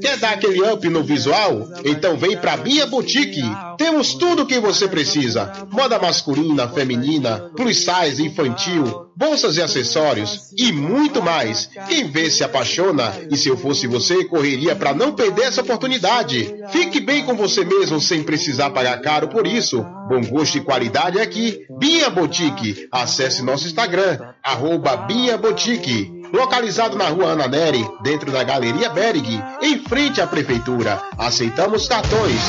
[0.00, 1.68] Quer dar aquele up no visual?
[1.84, 3.42] Então vem pra Bia Boutique.
[3.76, 10.52] Temos tudo o que você precisa: moda masculina, feminina, plus size, infantil, bolsas e acessórios
[10.56, 11.68] e muito mais.
[11.88, 16.54] Quem vê se apaixona e se eu fosse você, correria para não perder essa oportunidade.
[16.70, 19.84] Fique bem com você mesmo sem precisar pagar caro por isso.
[20.08, 21.66] Bom gosto e qualidade aqui.
[21.78, 22.88] Bia Boutique.
[22.90, 29.42] Acesse nosso Instagram, arroba Bia Boutique localizado na rua Ana Neri, dentro da Galeria Berg,
[29.62, 31.00] em frente à Prefeitura.
[31.16, 32.40] Aceitamos cartões.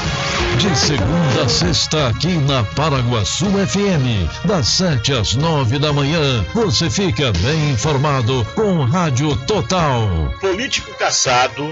[0.58, 6.90] De segunda a sexta, aqui na Paraguaçu FM, das 7 às 9 da manhã, você
[6.90, 10.02] fica bem informado com Rádio Total.
[10.40, 11.72] Político caçado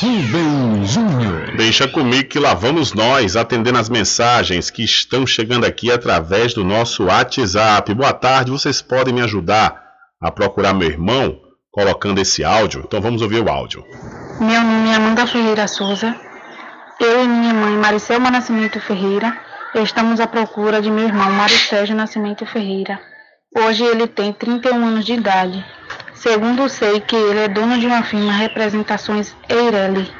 [0.01, 1.55] Rubem Júnior.
[1.55, 6.65] Deixa comigo que lá vamos nós atendendo as mensagens que estão chegando aqui através do
[6.65, 7.93] nosso WhatsApp.
[7.93, 9.81] Boa tarde, vocês podem me ajudar
[10.19, 11.39] a procurar meu irmão
[11.71, 12.83] colocando esse áudio?
[12.85, 13.85] Então vamos ouvir o áudio.
[14.41, 16.13] Meu nome é Amanda Ferreira Souza.
[17.03, 19.35] Eu e minha mãe, Maricelma Nascimento Ferreira,
[19.73, 23.01] estamos à procura de meu irmão, Mário Sérgio Nascimento Ferreira.
[23.57, 25.65] Hoje ele tem 31 anos de idade.
[26.13, 30.13] Segundo sei que ele é dono de uma firma Representações Eireli.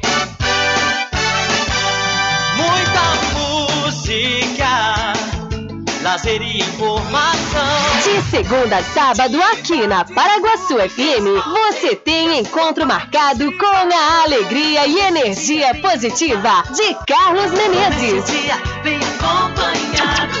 [6.21, 7.61] Lazer e informação.
[8.03, 11.25] De segunda a sábado, aqui na Paraguaçu FM,
[11.71, 18.25] você tem encontro marcado com a alegria e energia positiva de Carlos Menezes.
[18.83, 20.40] Bem acompanhado.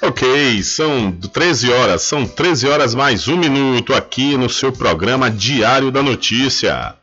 [0.00, 5.90] Ok, são 13 horas, são 13 horas mais um minuto aqui no seu programa Diário
[5.90, 6.94] da Notícia.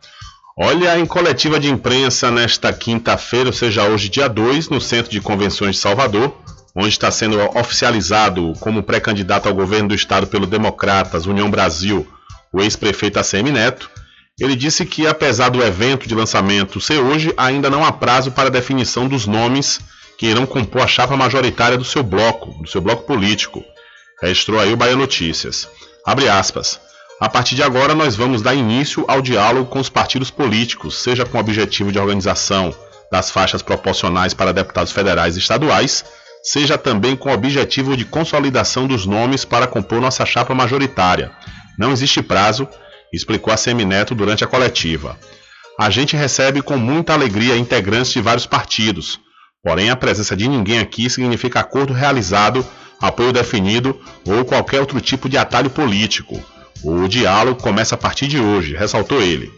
[0.58, 5.22] Olha, em coletiva de imprensa nesta quinta-feira, ou seja, hoje, dia 2, no Centro de
[5.22, 6.36] Convenções de Salvador,
[6.76, 12.08] onde está sendo oficializado como pré-candidato ao governo do estado pelo Democratas, União Brasil,
[12.52, 13.90] o ex-prefeito ACM Neto,
[14.40, 18.50] ele disse que, apesar do evento de lançamento ser hoje, ainda não há prazo para
[18.50, 19.80] definição dos nomes
[20.20, 23.64] que irão compor a chapa majoritária do seu bloco, do seu bloco político.
[24.22, 25.66] Registrou aí o Bahia Notícias.
[26.06, 26.78] Abre aspas.
[27.22, 31.26] A partir de agora, nós vamos dar início ao diálogo com os partidos políticos, seja
[31.26, 32.76] com o objetivo de organização
[33.10, 36.04] das faixas proporcionais para deputados federais e estaduais,
[36.44, 41.32] seja também com o objetivo de consolidação dos nomes para compor nossa chapa majoritária.
[41.78, 42.68] Não existe prazo,
[43.14, 45.18] explicou a Semineto durante a coletiva.
[45.80, 49.18] A gente recebe com muita alegria integrantes de vários partidos,
[49.64, 52.66] Porém, a presença de ninguém aqui significa acordo realizado,
[53.01, 56.41] apoio definido ou qualquer outro tipo de atalho político.
[56.84, 59.51] O diálogo começa a partir de hoje, ressaltou ele.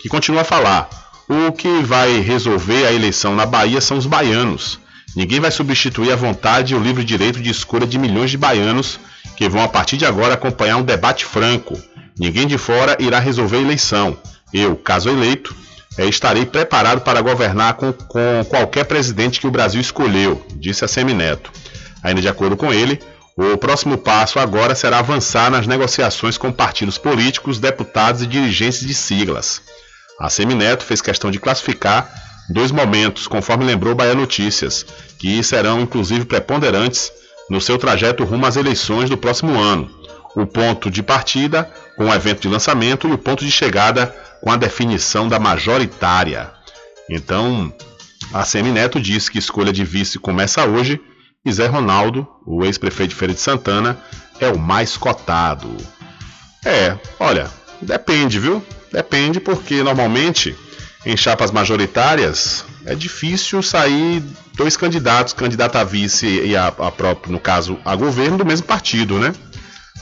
[0.00, 0.88] Que continua a falar:
[1.28, 4.78] o que vai resolver a eleição na Bahia são os baianos.
[5.16, 9.00] Ninguém vai substituir a vontade e o livre direito de escolha de milhões de baianos
[9.36, 11.76] que vão a partir de agora acompanhar um debate franco.
[12.18, 14.18] Ninguém de fora irá resolver a eleição.
[14.52, 15.54] Eu, caso eleito,
[15.98, 20.88] é, estarei preparado para governar com, com qualquer presidente que o Brasil escolheu, disse a
[20.88, 21.50] Semineto.
[22.02, 23.00] Ainda de acordo com ele,
[23.40, 28.92] O próximo passo agora será avançar nas negociações com partidos políticos, deputados e dirigentes de
[28.92, 29.62] siglas.
[30.18, 32.12] A Semineto fez questão de classificar
[32.50, 34.84] dois momentos, conforme lembrou Bahia Notícias,
[35.20, 37.12] que serão inclusive preponderantes
[37.48, 39.88] no seu trajeto rumo às eleições do próximo ano.
[40.40, 44.52] O ponto de partida com o evento de lançamento e o ponto de chegada com
[44.52, 46.52] a definição da majoritária.
[47.10, 47.74] Então,
[48.32, 51.00] a Semineto disse que escolha de vice começa hoje
[51.44, 53.98] e Zé Ronaldo, o ex-prefeito de Feira de Santana,
[54.38, 55.76] é o mais cotado.
[56.64, 57.50] É, olha,
[57.82, 58.64] depende, viu?
[58.92, 60.56] Depende porque normalmente
[61.04, 64.22] em chapas majoritárias é difícil sair
[64.54, 68.66] dois candidatos, candidato a vice e a, a próprio, no caso, a governo do mesmo
[68.66, 69.32] partido, né?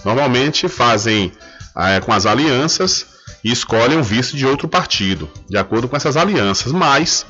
[0.04, 1.32] Normalmente fazem
[1.76, 3.06] é, com as alianças
[3.42, 6.72] e escolhem um vice de outro partido, de acordo com essas alianças.
[6.72, 7.26] Mas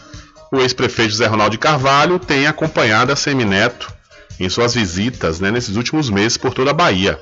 [0.52, 3.92] o ex-prefeito José Ronaldo Carvalho tem acompanhado a Semineto
[4.38, 7.18] em suas visitas né, nesses últimos meses por toda a Bahia.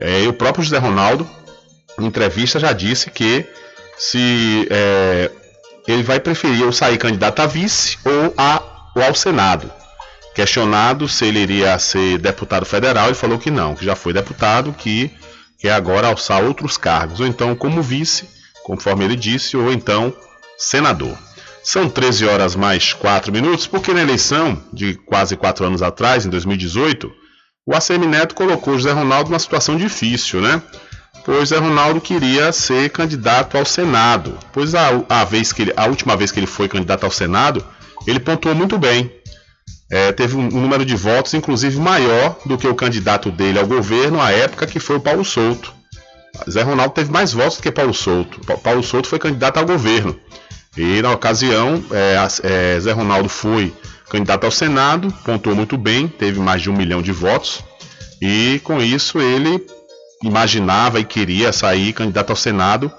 [0.00, 1.28] É, o próprio José Ronaldo,
[1.98, 3.46] em entrevista, já disse que
[3.96, 5.30] se é,
[5.86, 8.62] ele vai preferir ou sair candidato a vice ou, a,
[8.94, 9.70] ou ao Senado.
[10.34, 14.72] Questionado se ele iria ser deputado federal, ele falou que não, que já foi deputado,
[14.72, 15.10] que
[15.58, 18.28] quer agora alçar outros cargos, ou então como vice,
[18.64, 20.12] conforme ele disse, ou então
[20.58, 21.16] senador.
[21.62, 26.30] São 13 horas mais 4 minutos, porque na eleição de quase 4 anos atrás, em
[26.30, 27.12] 2018,
[27.64, 30.60] o ACM Neto colocou José Ronaldo numa situação difícil, né?
[31.24, 34.36] Pois José Ronaldo queria ser candidato ao Senado.
[34.52, 37.64] Pois a, a, vez que ele, a última vez que ele foi candidato ao Senado,
[38.06, 39.08] ele pontuou muito bem.
[39.92, 43.66] É, teve um, um número de votos, inclusive, maior do que o candidato dele ao
[43.66, 45.70] governo à época, que foi o Paulo Souto.
[46.50, 48.40] Zé Ronaldo teve mais votos do que Paulo Souto.
[48.62, 50.18] Paulo Souto foi candidato ao governo.
[50.78, 53.70] E na ocasião, é, é, Zé Ronaldo foi
[54.08, 57.62] candidato ao Senado, pontuou muito bem, teve mais de um milhão de votos.
[58.18, 59.62] E com isso ele
[60.24, 62.90] imaginava e queria sair candidato ao Senado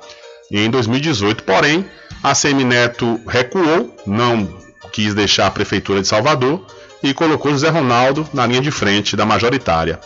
[0.51, 1.43] em 2018.
[1.43, 1.83] Porém,
[2.21, 4.47] a Semineto recuou, não
[4.91, 6.63] quis deixar a prefeitura de Salvador
[7.04, 9.99] e colocou Zé Ronaldo na linha de frente da majoritária.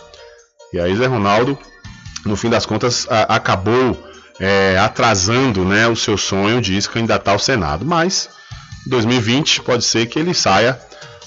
[0.72, 1.56] E aí Zé Ronaldo,
[2.26, 3.96] no fim das contas, a, acabou
[4.40, 7.86] é, atrasando né, o seu sonho de se candidatar ao Senado.
[7.86, 8.28] Mas
[8.88, 10.78] 2020 pode ser que ele saia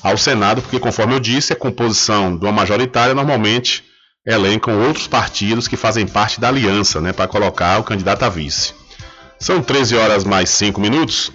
[0.04, 3.84] ao Senado, porque conforme eu disse, a composição de uma majoritária normalmente
[4.26, 8.74] elencam outros partidos que fazem parte da aliança, né, para colocar o candidato a vice.
[9.40, 11.32] São 13 horas mais 5 minutos.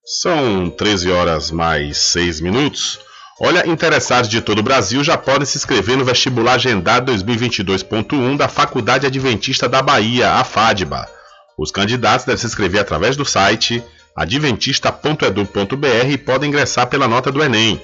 [0.05, 2.99] São 13 horas mais 6 minutos.
[3.39, 8.49] Olha, interessados de todo o Brasil já podem se inscrever no vestibular agendado 2022.1 da
[8.49, 11.07] Faculdade Adventista da Bahia, a FADBA.
[11.57, 13.81] Os candidatos devem se inscrever através do site
[14.17, 17.81] adventista.edu.br e podem ingressar pela nota do Enem.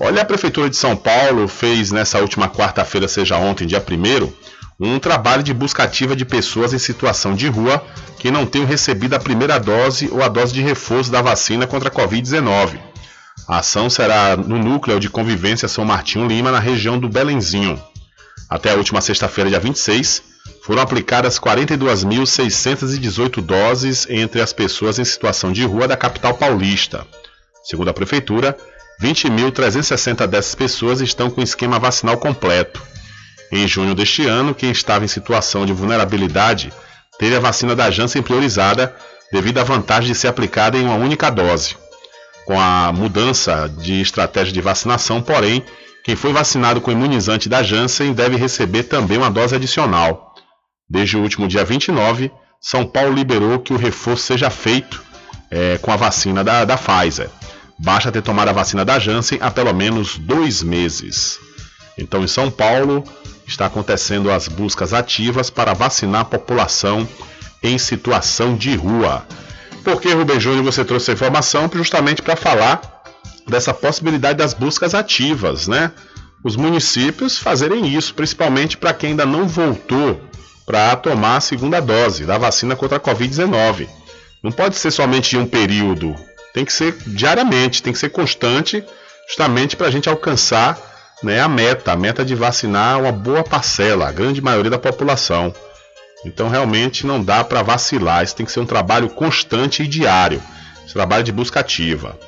[0.00, 3.82] Olha, a Prefeitura de São Paulo fez nessa última quarta-feira, seja ontem, dia 1
[4.80, 7.84] um trabalho de busca ativa de pessoas em situação de rua
[8.18, 11.90] que não tenham recebido a primeira dose ou a dose de reforço da vacina contra
[11.90, 12.91] a Covid-19.
[13.48, 17.80] A ação será no núcleo de convivência São Martinho Lima, na região do Belenzinho.
[18.48, 20.22] Até a última sexta-feira, dia 26,
[20.62, 27.04] foram aplicadas 42.618 doses entre as pessoas em situação de rua da capital paulista.
[27.64, 28.56] Segundo a Prefeitura,
[29.00, 32.82] 20.360 dessas pessoas estão com esquema vacinal completo.
[33.50, 36.72] Em junho deste ano, quem estava em situação de vulnerabilidade
[37.18, 38.94] teve a vacina da Janssen priorizada
[39.32, 41.81] devido à vantagem de ser aplicada em uma única dose.
[42.44, 45.64] Com a mudança de estratégia de vacinação, porém,
[46.04, 50.34] quem foi vacinado com imunizante da Janssen deve receber também uma dose adicional.
[50.88, 52.30] Desde o último dia 29,
[52.60, 55.02] São Paulo liberou que o reforço seja feito
[55.50, 57.30] é, com a vacina da, da Pfizer.
[57.78, 61.38] Basta ter tomado a vacina da Janssen há pelo menos dois meses.
[61.96, 63.04] Então, em São Paulo,
[63.46, 67.06] está acontecendo as buscas ativas para vacinar a população
[67.62, 69.26] em situação de rua.
[69.84, 71.70] Por que, Rubem Júnior, você trouxe essa informação?
[71.72, 73.02] Justamente para falar
[73.48, 75.90] dessa possibilidade das buscas ativas, né?
[76.44, 80.20] Os municípios fazerem isso, principalmente para quem ainda não voltou
[80.66, 83.88] para tomar a segunda dose da vacina contra a Covid-19.
[84.42, 86.14] Não pode ser somente em um período,
[86.52, 88.84] tem que ser diariamente, tem que ser constante,
[89.28, 90.78] justamente para a gente alcançar
[91.22, 95.54] né, a meta, a meta de vacinar uma boa parcela, a grande maioria da população.
[96.24, 100.42] Então realmente não dá para vacilar, isso tem que ser um trabalho constante e diário,
[100.84, 102.18] esse trabalho de busca ativa.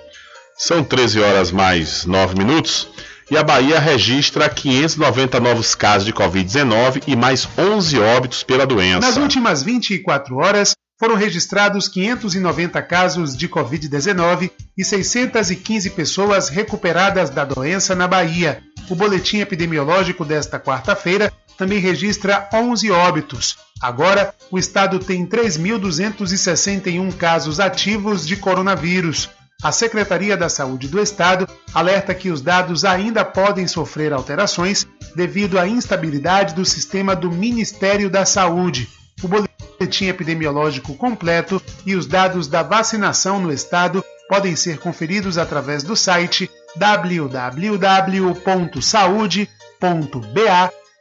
[0.57, 2.89] São 13 horas mais 9 minutos
[3.31, 9.01] e a Bahia registra 590 novos casos de Covid-19 e mais 11 óbitos pela doença.
[9.01, 17.45] Nas últimas 24 horas, foram registrados 590 casos de Covid-19 e 615 pessoas recuperadas da
[17.45, 18.63] doença na Bahia.
[18.89, 23.57] O boletim epidemiológico desta quarta-feira também registra 11 óbitos.
[23.81, 29.29] Agora, o estado tem 3.261 casos ativos de coronavírus.
[29.63, 35.59] A Secretaria da Saúde do Estado alerta que os dados ainda podem sofrer alterações devido
[35.59, 38.89] à instabilidade do sistema do Ministério da Saúde.
[39.23, 45.83] O boletim epidemiológico completo e os dados da vacinação no estado podem ser conferidos através
[45.83, 46.51] do site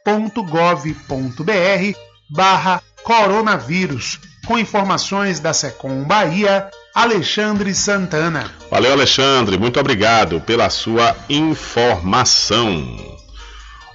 [0.04, 1.98] www.saude.ba.gov.br
[2.28, 8.50] barra coronavírus, com informações da Secom Bahia, Alexandre Santana.
[8.70, 13.16] Valeu, Alexandre, muito obrigado pela sua informação.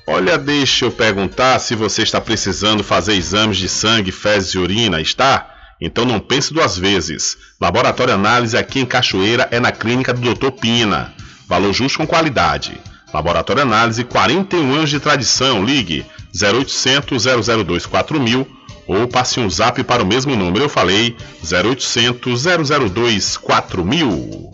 [0.08, 5.00] Olha, deixa eu perguntar se você está precisando fazer exames de sangue, fezes e urina.
[5.00, 5.56] Está?
[5.80, 7.38] Então não pense duas vezes.
[7.62, 10.52] Laboratório Análise aqui em Cachoeira é na clínica do Dr.
[10.52, 11.14] Pina.
[11.48, 12.82] Valor justo com qualidade.
[13.14, 15.64] Laboratório Análise, 41 anos de tradição.
[15.64, 16.06] Ligue
[16.36, 17.26] 0800
[17.66, 18.48] 002 4000
[18.88, 20.66] ou passe um zap para o mesmo número.
[20.66, 22.44] Eu falei 0800
[22.92, 24.52] 002 4000.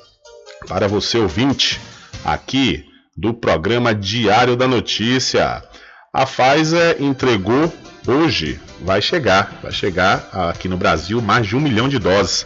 [0.68, 1.80] para você ouvinte
[2.22, 2.84] aqui
[3.16, 5.69] do programa Diário da Notícia.
[6.12, 7.72] A Pfizer entregou
[8.04, 12.44] hoje vai chegar, vai chegar aqui no Brasil mais de um milhão de doses.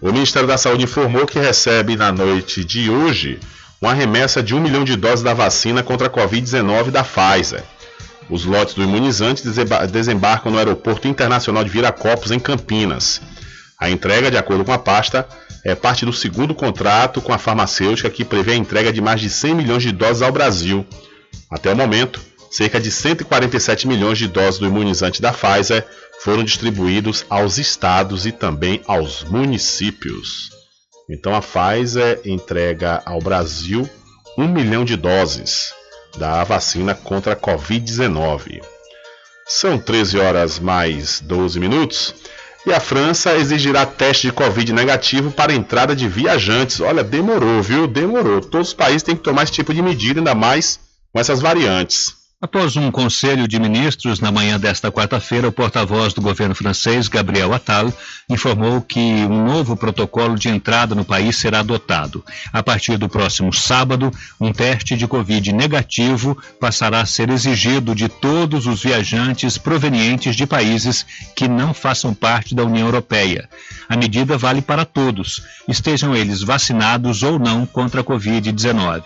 [0.00, 3.38] O Ministério da Saúde informou que recebe na noite de hoje
[3.80, 7.62] uma remessa de um milhão de doses da vacina contra a Covid-19 da Pfizer.
[8.28, 9.44] Os lotes do imunizante
[9.92, 13.22] desembarcam no Aeroporto Internacional de Viracopos, em Campinas.
[13.78, 15.28] A entrega, de acordo com a pasta,
[15.64, 19.30] é parte do segundo contrato com a farmacêutica que prevê a entrega de mais de
[19.30, 20.84] 100 milhões de doses ao Brasil.
[21.48, 22.20] Até o momento,
[22.54, 25.84] cerca de 147 milhões de doses do imunizante da Pfizer
[26.20, 30.50] foram distribuídos aos estados e também aos municípios.
[31.10, 33.90] Então a Pfizer entrega ao Brasil
[34.38, 35.74] 1 milhão de doses
[36.16, 38.62] da vacina contra a Covid-19.
[39.48, 42.14] São 13 horas mais 12 minutos.
[42.64, 46.80] E a França exigirá teste de Covid negativo para entrada de viajantes.
[46.80, 47.88] Olha, demorou, viu?
[47.88, 48.40] Demorou.
[48.40, 50.78] Todos os países têm que tomar esse tipo de medida, ainda mais
[51.12, 52.23] com essas variantes.
[52.40, 57.54] Após um conselho de ministros na manhã desta quarta-feira, o porta-voz do governo francês, Gabriel
[57.54, 57.90] Attal,
[58.28, 62.22] informou que um novo protocolo de entrada no país será adotado.
[62.52, 68.08] A partir do próximo sábado, um teste de Covid negativo passará a ser exigido de
[68.08, 73.48] todos os viajantes provenientes de países que não façam parte da União Europeia.
[73.88, 79.04] A medida vale para todos, estejam eles vacinados ou não contra a Covid-19.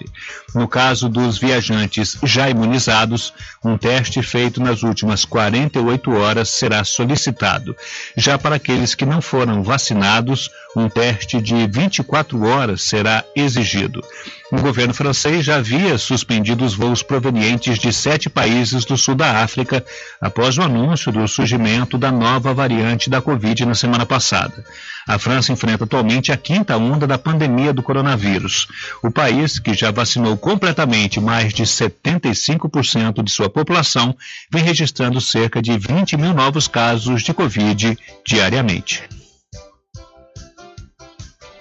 [0.55, 3.18] No caso dos viajantes já imunizados,
[3.65, 7.77] um teste feito nas últimas 48 horas será solicitado.
[8.17, 14.03] Já para aqueles que não foram vacinados, um teste de 24 horas será exigido.
[14.51, 19.43] O governo francês já havia suspendido os voos provenientes de sete países do sul da
[19.43, 19.85] África
[20.21, 24.65] após o anúncio do surgimento da nova variante da Covid na semana passada.
[25.07, 28.69] A França enfrenta atualmente a quinta onda da pandemia do coronavírus.
[29.03, 34.17] O país, que já vacinou completamente mais de 75% de sua população,
[34.51, 39.18] vem registrando cerca de 20 mil novos casos de Covid diariamente.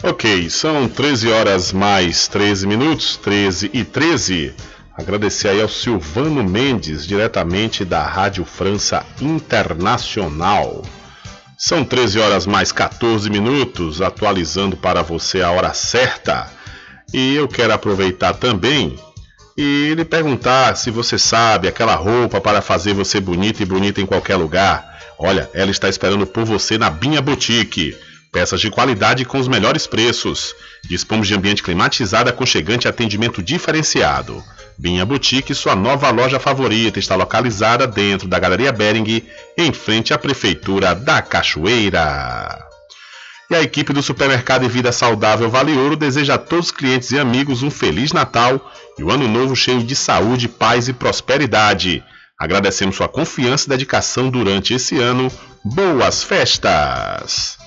[0.03, 4.53] Ok, são 13 horas mais 13 minutos, 13 e 13.
[4.95, 10.83] Agradecer aí ao Silvano Mendes, diretamente da Rádio França Internacional.
[11.57, 16.47] São 13 horas mais 14 minutos, atualizando para você a hora certa.
[17.11, 18.99] E eu quero aproveitar também
[19.57, 24.05] e lhe perguntar se você sabe aquela roupa para fazer você bonita e bonita em
[24.05, 24.99] qualquer lugar.
[25.17, 27.97] Olha, ela está esperando por você na Binha Boutique.
[28.37, 30.53] Peças de qualidade com os melhores preços.
[30.87, 34.43] Dispomos de ambiente climatizado, aconchegante atendimento diferenciado.
[34.77, 39.23] Binha Boutique, sua nova loja favorita, está localizada dentro da Galeria Bering,
[39.57, 42.63] em frente à Prefeitura da Cachoeira.
[43.49, 47.09] E a equipe do Supermercado e Vida Saudável Vale Ouro deseja a todos os clientes
[47.09, 52.03] e amigos um Feliz Natal e um Ano Novo cheio de saúde, paz e prosperidade.
[52.37, 55.31] Agradecemos sua confiança e dedicação durante esse ano.
[55.65, 57.57] Boas festas!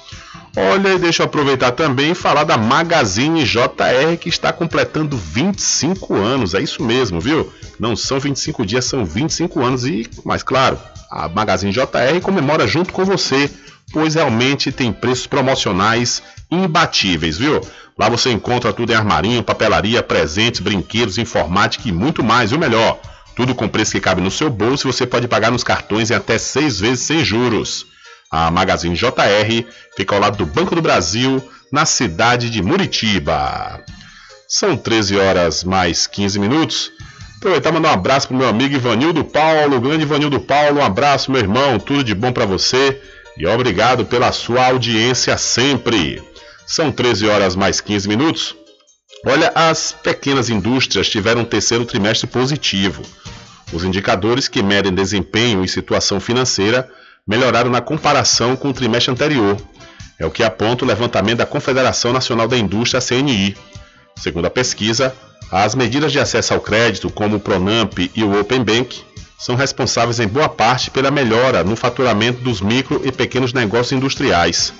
[0.57, 6.15] Olha, e deixa eu aproveitar também e falar da Magazine JR que está completando 25
[6.15, 6.55] anos.
[6.55, 7.53] É isso mesmo, viu?
[7.79, 9.85] Não são 25 dias, são 25 anos.
[9.85, 10.79] E, mais claro,
[11.09, 13.49] a Magazine JR comemora junto com você,
[13.93, 16.21] pois realmente tem preços promocionais
[16.51, 17.61] imbatíveis, viu?
[17.97, 22.51] Lá você encontra tudo em armarinho, papelaria, presentes, brinquedos, informática e muito mais.
[22.51, 22.99] E o melhor,
[23.37, 26.15] tudo com preço que cabe no seu bolso e você pode pagar nos cartões em
[26.15, 27.87] até seis vezes sem juros.
[28.31, 29.67] A Magazine JR
[29.97, 33.83] fica ao lado do Banco do Brasil, na cidade de Muritiba.
[34.47, 36.93] São 13 horas mais 15 minutos.
[37.39, 41.33] Aproveitar e mandar um abraço pro meu amigo Ivanildo Paulo, grande Ivanildo Paulo, um abraço,
[41.33, 43.01] meu irmão, tudo de bom para você
[43.37, 46.23] e obrigado pela sua audiência sempre.
[46.67, 48.55] São 13 horas mais 15 minutos.
[49.27, 53.03] Olha, as pequenas indústrias tiveram um terceiro trimestre positivo.
[53.73, 56.89] Os indicadores que medem desempenho e situação financeira
[57.27, 59.57] melhoraram na comparação com o trimestre anterior.
[60.19, 63.57] É o que aponta o levantamento da Confederação Nacional da Indústria, CNI.
[64.17, 65.15] Segundo a pesquisa,
[65.51, 69.03] as medidas de acesso ao crédito, como o Pronamp e o Open Bank,
[69.39, 74.75] são responsáveis em boa parte pela melhora no faturamento dos micro e pequenos negócios industriais.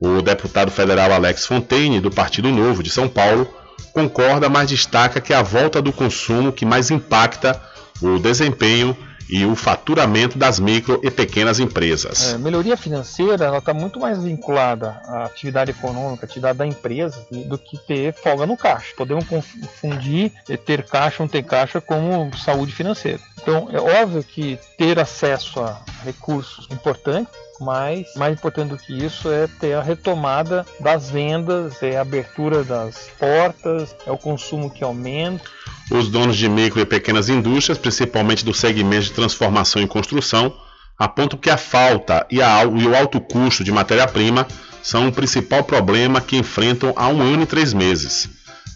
[0.00, 3.48] O deputado federal Alex Fontaine, do Partido Novo de São Paulo,
[3.92, 7.62] concorda, mas destaca que a volta do consumo que mais impacta
[8.00, 8.96] o desempenho
[9.32, 12.34] e o faturamento das micro e pequenas empresas.
[12.34, 17.26] É, melhoria financeira ela está muito mais vinculada à atividade econômica, à atividade da empresa,
[17.30, 18.92] do que ter folga no caixa.
[18.94, 20.32] Podemos confundir
[20.66, 23.20] ter caixa ou não ter caixa como saúde financeira.
[23.42, 27.28] Então é óbvio que ter acesso a recursos é importante,
[27.60, 32.62] mas mais importante do que isso é ter a retomada das vendas, é a abertura
[32.62, 35.44] das portas, é o consumo que aumenta.
[35.90, 40.54] Os donos de micro e pequenas indústrias, principalmente do segmento de transformação e construção,
[40.98, 44.46] apontam que a falta e, a, e o alto custo de matéria-prima
[44.82, 48.28] são o principal problema que enfrentam há um ano e três meses.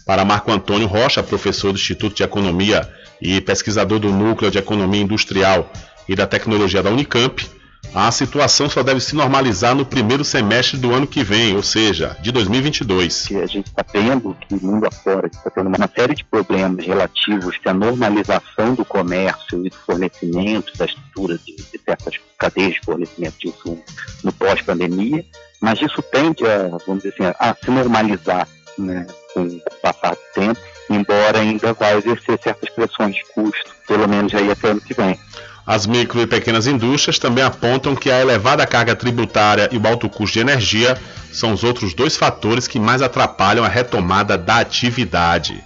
[0.05, 2.89] Para Marco Antônio Rocha, professor do Instituto de Economia
[3.21, 5.71] e pesquisador do Núcleo de Economia Industrial
[6.07, 7.57] e da Tecnologia da Unicamp,
[7.93, 12.15] a situação só deve se normalizar no primeiro semestre do ano que vem, ou seja,
[12.21, 13.29] de 2022.
[13.31, 17.73] A gente está vendo que mundo afora está tendo uma série de problemas relativos à
[17.73, 23.47] normalização do comércio e do fornecimento, da estrutura de, de certas cadeias de fornecimento de
[23.47, 23.83] insumos
[24.23, 25.25] no pós-pandemia,
[25.61, 28.47] mas isso tende a, vamos dizer assim, a se normalizar
[28.77, 30.59] né, com o passar do tempo,
[30.89, 35.19] embora ainda vai exercer certas pressões de custo, pelo menos aí até ano que vem.
[35.65, 40.07] As micro e pequenas indústrias também apontam que a elevada carga tributária e o alto
[40.07, 40.97] custo de energia
[41.31, 45.61] são os outros dois fatores que mais atrapalham a retomada da atividade.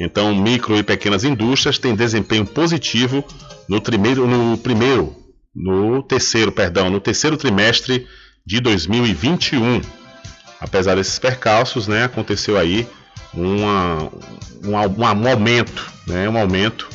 [0.00, 3.24] Então, micro e pequenas indústrias têm desempenho positivo
[3.68, 5.14] no primeiro, no primeiro,
[5.54, 8.06] no terceiro, perdão, no terceiro trimestre
[8.44, 9.80] de 2021.
[10.60, 12.86] Apesar desses percalços, né, aconteceu aí
[13.36, 14.10] uma,
[14.64, 16.88] um, um aumento, né, um aumento,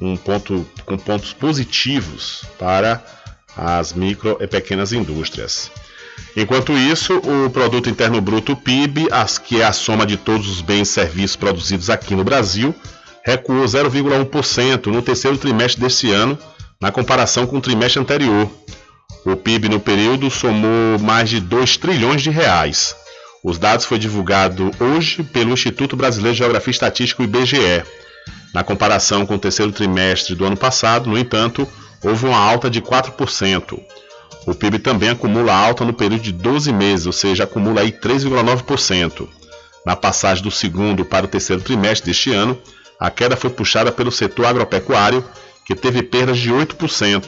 [0.00, 3.02] um ponto com pontos positivos para
[3.56, 5.70] as micro e pequenas indústrias.
[6.36, 10.60] Enquanto isso, o produto interno bruto PIB, as, que é a soma de todos os
[10.60, 12.74] bens e serviços produzidos aqui no Brasil,
[13.24, 16.38] recuou 0,1% no terceiro trimestre deste ano,
[16.80, 18.50] na comparação com o trimestre anterior.
[19.24, 22.94] O PIB no período somou mais de 2 trilhões de reais.
[23.46, 27.84] Os dados foi divulgado hoje pelo Instituto Brasileiro de Geografia e Estatística, IBGE.
[28.52, 31.64] Na comparação com o terceiro trimestre do ano passado, no entanto,
[32.02, 33.80] houve uma alta de 4%.
[34.48, 39.28] O PIB também acumula alta no período de 12 meses, ou seja, acumula aí 3,9%.
[39.86, 42.58] Na passagem do segundo para o terceiro trimestre deste ano,
[42.98, 45.24] a queda foi puxada pelo setor agropecuário,
[45.64, 47.22] que teve perdas de 8%.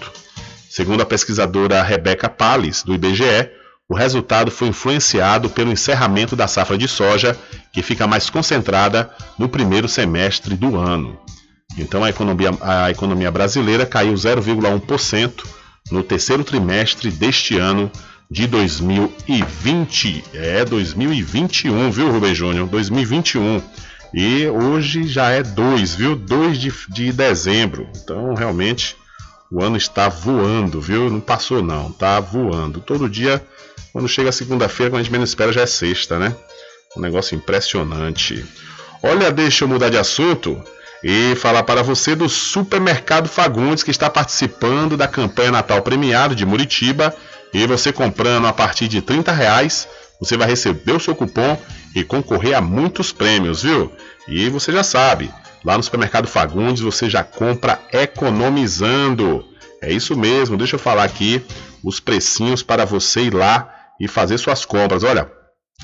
[0.69, 3.58] Segundo a pesquisadora Rebeca Palles, do IBGE,
[3.89, 7.37] o resultado foi influenciado pelo encerramento da safra de soja,
[7.73, 11.19] que fica mais concentrada no primeiro semestre do ano.
[11.77, 15.45] Então a economia, a economia brasileira caiu 0,1%
[15.91, 17.91] no terceiro trimestre deste ano
[18.31, 20.25] de 2020.
[20.35, 22.69] É 2021, viu, Rubem Júnior?
[22.69, 23.63] 2021.
[24.13, 26.17] E hoje já é 2, viu?
[26.17, 27.89] 2 de, de dezembro.
[27.97, 28.97] Então, realmente,
[29.51, 31.11] o ano está voando, viu?
[31.11, 31.91] Não passou, não.
[31.93, 32.81] Tá voando.
[32.81, 33.43] Todo dia,
[33.99, 36.33] quando chega segunda-feira, quando a gente menos espera, já é sexta, né?
[36.97, 38.47] Um negócio impressionante.
[39.03, 40.63] Olha, deixa eu mudar de assunto
[41.03, 46.47] e falar para você do Supermercado Fagundes que está participando da campanha Natal Premiado de
[46.47, 47.13] Muritiba
[47.53, 49.89] e você comprando a partir de 30 reais
[50.21, 51.61] você vai receber o seu cupom
[51.93, 53.91] e concorrer a muitos prêmios, viu?
[54.29, 55.29] E você já sabe,
[55.65, 59.45] lá no Supermercado Fagundes você já compra economizando.
[59.83, 61.45] É isso mesmo, deixa eu falar aqui
[61.83, 65.05] os precinhos para você ir lá e fazer suas compras.
[65.05, 65.31] Olha,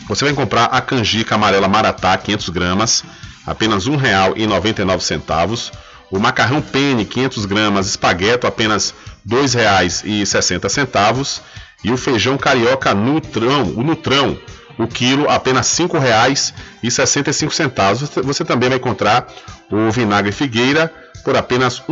[0.09, 3.05] você vai comprar a canjica amarela Maratá 500 gramas
[3.47, 5.73] apenas R$ 1,99.
[6.11, 8.95] O macarrão penne, 500 gramas, espagueto, apenas
[9.29, 11.41] R$ 2,60.
[11.83, 14.39] E o feijão carioca Nutrão, o Nutrão,
[14.79, 18.23] o quilo, apenas R$ 5,65.
[18.23, 19.27] Você também vai encontrar
[19.71, 20.93] o vinagre Figueira
[21.25, 21.87] por apenas R$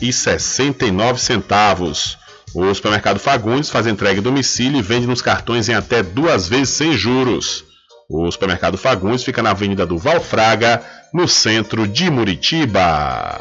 [0.00, 2.16] 1,69.
[2.54, 6.70] O supermercado Fagundes faz entrega em domicílio e vende nos cartões em até duas vezes
[6.70, 7.64] sem juros.
[8.08, 10.82] O supermercado Fagundes fica na Avenida do Valfraga,
[11.14, 13.40] no centro de Muritiba.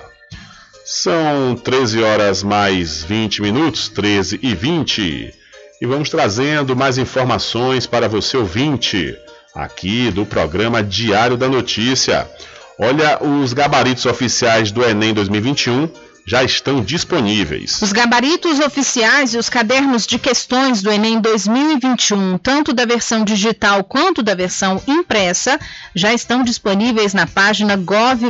[0.85, 5.33] São 13 horas mais 20 minutos, 13 e 20.
[5.81, 9.15] E vamos trazendo mais informações para você ouvinte,
[9.55, 12.29] aqui do programa Diário da Notícia.
[12.77, 15.89] Olha, os gabaritos oficiais do Enem 2021
[16.29, 17.81] já estão disponíveis.
[17.81, 23.83] Os gabaritos oficiais e os cadernos de questões do Enem 2021, tanto da versão digital
[23.83, 25.59] quanto da versão impressa,
[25.95, 28.29] já estão disponíveis na página gov.br/inep.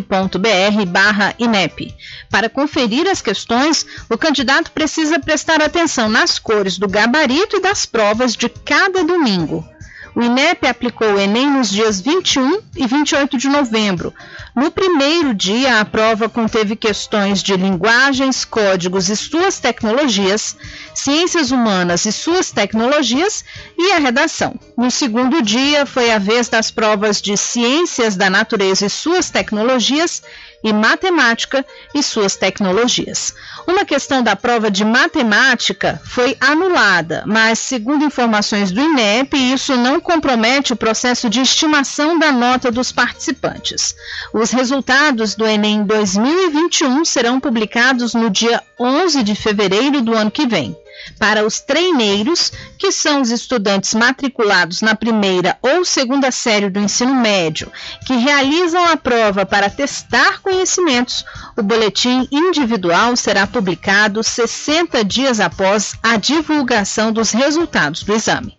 [2.30, 7.86] Para conferir as questões, o candidato precisa prestar atenção nas cores do gabarito e das
[7.86, 9.68] provas de cada domingo.
[10.16, 14.14] O INEP aplicou o Enem nos dias 21 e 28 de novembro.
[14.56, 20.56] No primeiro dia, a prova conteve questões de linguagens, códigos e suas tecnologias,
[20.94, 23.46] ciências humanas e suas tecnologias
[23.78, 24.60] e a redação.
[24.76, 30.24] No segundo dia, foi a vez das provas de ciências da natureza e suas tecnologias
[30.64, 33.34] e matemática e suas tecnologias.
[33.68, 40.00] Uma questão da prova de matemática foi anulada, mas, segundo informações do INEP, isso não
[40.00, 43.96] compromete o processo de estimação da nota dos participantes.
[44.34, 50.46] Os resultados do Enem 2021 serão publicados no dia 11 de fevereiro do ano que
[50.46, 50.76] vem
[51.18, 57.16] para os treineiros, que são os estudantes matriculados na primeira ou segunda série do ensino
[57.16, 57.72] médio,
[58.06, 61.26] que realizam a prova para testar conhecimentos,
[61.58, 68.58] o boletim individual será publicado 60 dias após a divulgação dos resultados do exame.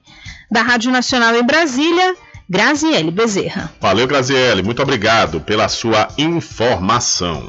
[0.51, 2.17] Da Rádio Nacional em Brasília,
[2.49, 3.73] Graziele Bezerra.
[3.81, 4.63] Valeu, Graziele.
[4.63, 7.49] Muito obrigado pela sua informação.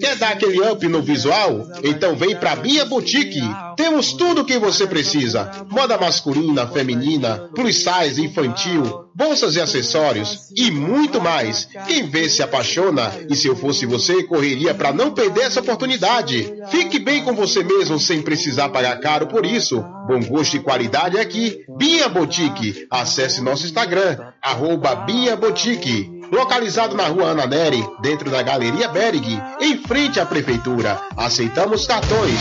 [0.00, 1.66] Quer dar aquele up no visual?
[1.82, 3.40] Então vem pra Bia Boutique.
[3.76, 10.50] Temos tudo o que você precisa: moda masculina, feminina, plus size, infantil, bolsas e acessórios
[10.56, 11.68] e muito mais.
[11.86, 16.52] Quem vê se apaixona e se eu fosse você, correria pra não perder essa oportunidade.
[16.70, 19.82] Fique bem com você mesmo sem precisar pagar caro por isso.
[20.06, 21.64] Bom gosto e qualidade aqui.
[21.76, 22.86] Bia Boutique.
[22.90, 26.13] Acesse nosso Instagram, arroba Bia Boutique.
[26.34, 31.00] Localizado na rua Ana Neri, dentro da Galeria Berg, em frente à Prefeitura.
[31.16, 32.40] Aceitamos cartões.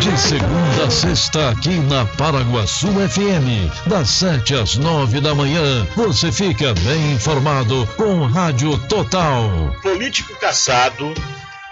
[0.00, 6.32] De segunda a sexta, aqui na Paraguaçu FM, das 7 às 9 da manhã, você
[6.32, 9.42] fica bem informado com Rádio Total.
[9.82, 11.12] Político caçado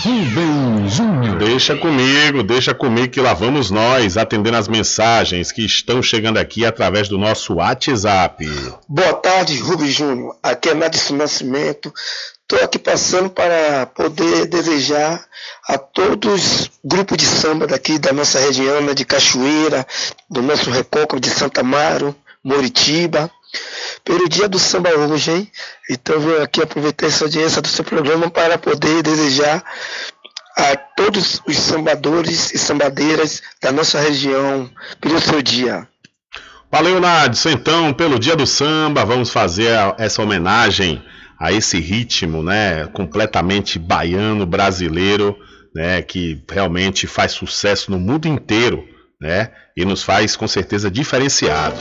[0.04, 1.38] Rubem Júnior.
[1.38, 6.64] Deixa comigo, deixa comigo que lá vamos nós atendendo as mensagens que estão chegando aqui
[6.64, 8.48] através do nosso WhatsApp.
[8.88, 10.36] Boa tarde, Rubens Júnior.
[10.40, 11.92] Aqui é Nadson Nascimento.
[12.52, 15.24] Estou aqui passando para poder desejar
[15.66, 19.86] a todos grupos de samba daqui da nossa região, né, de Cachoeira,
[20.28, 22.14] do nosso Recôncavo de Santa Amaro,
[22.44, 23.30] Moritiba,
[24.04, 25.50] pelo dia do samba hoje, hein?
[25.88, 29.64] Então venho aqui aproveitar essa audiência do seu programa para poder desejar
[30.54, 34.70] a todos os sambadores e sambadeiras da nossa região
[35.00, 35.88] pelo seu dia.
[36.70, 37.48] Valeu, Nadson.
[37.48, 41.02] Então, pelo dia do samba, vamos fazer essa homenagem
[41.42, 45.36] a esse ritmo, né, completamente baiano, brasileiro,
[45.74, 48.86] né, que realmente faz sucesso no mundo inteiro,
[49.20, 51.80] né, e nos faz com certeza diferenciados.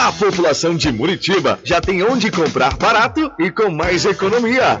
[0.00, 4.80] A população de Muritiba já tem onde comprar barato e com mais economia.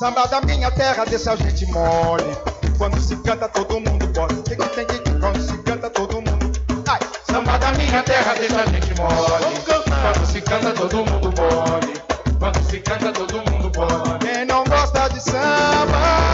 [0.00, 2.24] Samba da minha terra, deixa a gente mole.
[2.78, 4.06] Quando se canta, todo mundo.
[4.06, 6.52] O que, que tem que quando se canta, todo mundo.
[6.88, 6.98] Ai,
[7.30, 9.60] samba da minha terra, deixa a gente mole.
[10.00, 11.92] Quando se canta, todo mundo pode.
[12.38, 14.24] Quando se canta, todo mundo pode.
[14.24, 16.29] Quem não gosta de samba,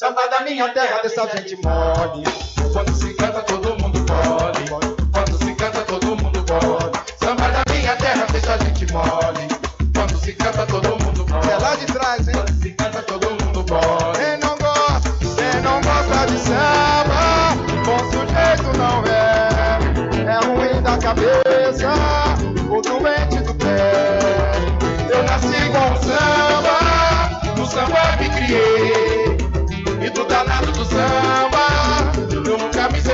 [0.00, 2.24] Samba da minha terra, dessa gente mole.
[2.72, 4.70] Quando se canta, todo mundo pode.
[5.12, 6.98] Quando se canta, todo mundo pode.
[7.22, 9.46] Samba da minha terra, deixa a gente mole.
[9.94, 11.50] Quando se canta, todo mundo pode.
[11.50, 12.34] É lá de trás, hein?
[12.34, 14.39] Quando se canta, todo mundo pode.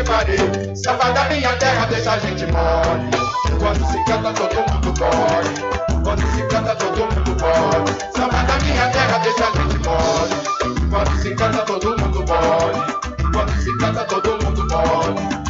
[0.06, 0.76] Separei.
[0.76, 3.10] Samba da minha terra deixa a gente mole.
[3.58, 6.04] Quando se canta, todo mundo pode.
[6.04, 7.92] Quando se canta, todo mundo pode.
[8.16, 10.88] Samba da minha terra deixa a gente mole.
[10.90, 13.32] Quando se canta, todo mundo pode.
[13.32, 15.46] Quando se canta, todo mundo pode.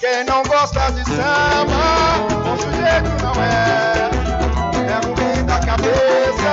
[0.00, 4.10] Quem não gosta de samba, bom sujeito não é.
[4.86, 6.52] É ruim da cabeça,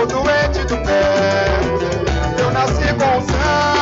[0.00, 1.60] o doente do pé.
[2.38, 3.79] Eu nasci com samba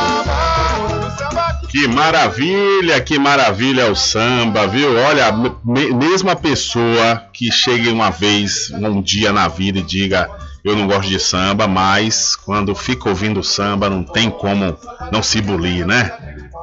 [1.69, 4.97] Que maravilha, que maravilha o samba, viu?
[4.97, 10.29] Olha, me- mesmo a pessoa que chegue uma vez, um dia na vida e diga
[10.65, 14.75] eu não gosto de samba, mas quando fica ouvindo samba não tem como
[15.11, 16.11] não se bulir, né?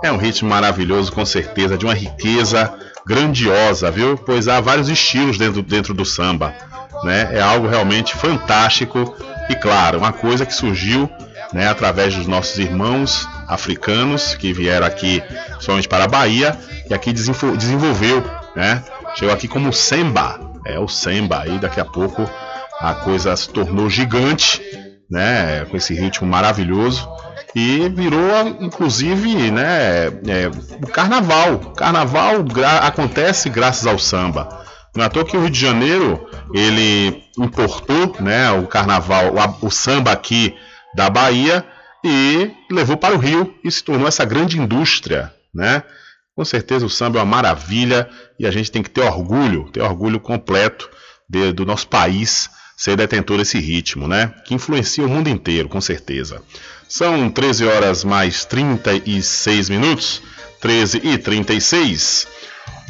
[0.04, 2.74] É um ritmo maravilhoso, com certeza, de uma riqueza
[3.06, 4.18] grandiosa, viu?
[4.18, 6.52] Pois há vários estilos dentro, dentro do samba,
[7.04, 7.30] né?
[7.32, 9.14] É algo realmente fantástico
[9.48, 11.08] e, claro, uma coisa que surgiu
[11.52, 15.22] né, através dos nossos irmãos africanos que vieram aqui
[15.60, 16.56] somente para a Bahia
[16.88, 18.22] e aqui desenvol- desenvolveu,
[18.54, 18.82] né?
[19.14, 22.28] Chegou aqui como samba, é o samba aí daqui a pouco
[22.80, 24.60] a coisa se tornou gigante,
[25.10, 25.64] né?
[25.70, 27.08] Com esse ritmo maravilhoso
[27.54, 30.06] e virou inclusive, né?
[30.26, 30.50] é,
[30.82, 31.58] o carnaval.
[31.76, 34.64] Carnaval gra- acontece graças ao samba.
[34.94, 38.50] Não é à toa que o Rio de Janeiro ele importou, né?
[38.50, 39.32] O carnaval,
[39.62, 40.54] o, o samba aqui
[40.96, 41.64] da Bahia
[42.04, 45.82] e levou para o Rio e se tornou essa grande indústria, né?
[46.34, 48.08] Com certeza o samba é uma maravilha
[48.38, 50.88] e a gente tem que ter orgulho, ter orgulho completo
[51.28, 54.32] de- do nosso país ser detentor desse ritmo, né?
[54.44, 56.42] Que influencia o mundo inteiro, com certeza.
[56.88, 60.22] São 13 horas mais 36 minutos,
[60.60, 62.26] 13 e 36.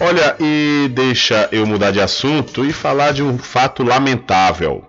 [0.01, 4.85] Olha, e deixa eu mudar de assunto e falar de um fato lamentável.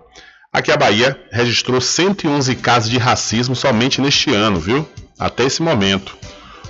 [0.50, 4.88] Aqui a Bahia registrou 111 casos de racismo somente neste ano, viu?
[5.18, 6.16] Até esse momento.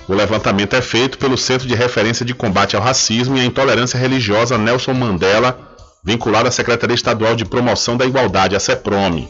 [0.05, 3.97] O levantamento é feito pelo Centro de Referência de Combate ao Racismo e à Intolerância
[3.97, 5.57] Religiosa Nelson Mandela,
[6.03, 9.29] vinculado à Secretaria Estadual de Promoção da Igualdade, a CEPROME.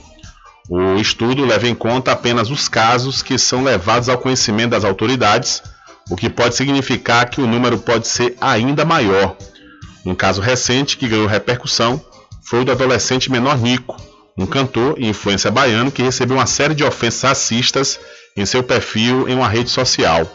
[0.68, 5.62] O estudo leva em conta apenas os casos que são levados ao conhecimento das autoridades,
[6.10, 9.38] o que pode significar que o número pode ser ainda maior.
[10.04, 12.02] Um caso recente que ganhou repercussão
[12.42, 14.09] foi o do adolescente menor Nico,
[14.40, 18.00] um cantor e influência baiano que recebeu uma série de ofensas racistas
[18.38, 20.26] em seu perfil em uma rede social.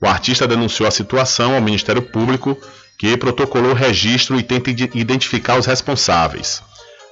[0.00, 2.56] O artista denunciou a situação ao Ministério Público,
[2.98, 6.62] que protocolou o registro e tenta identificar os responsáveis.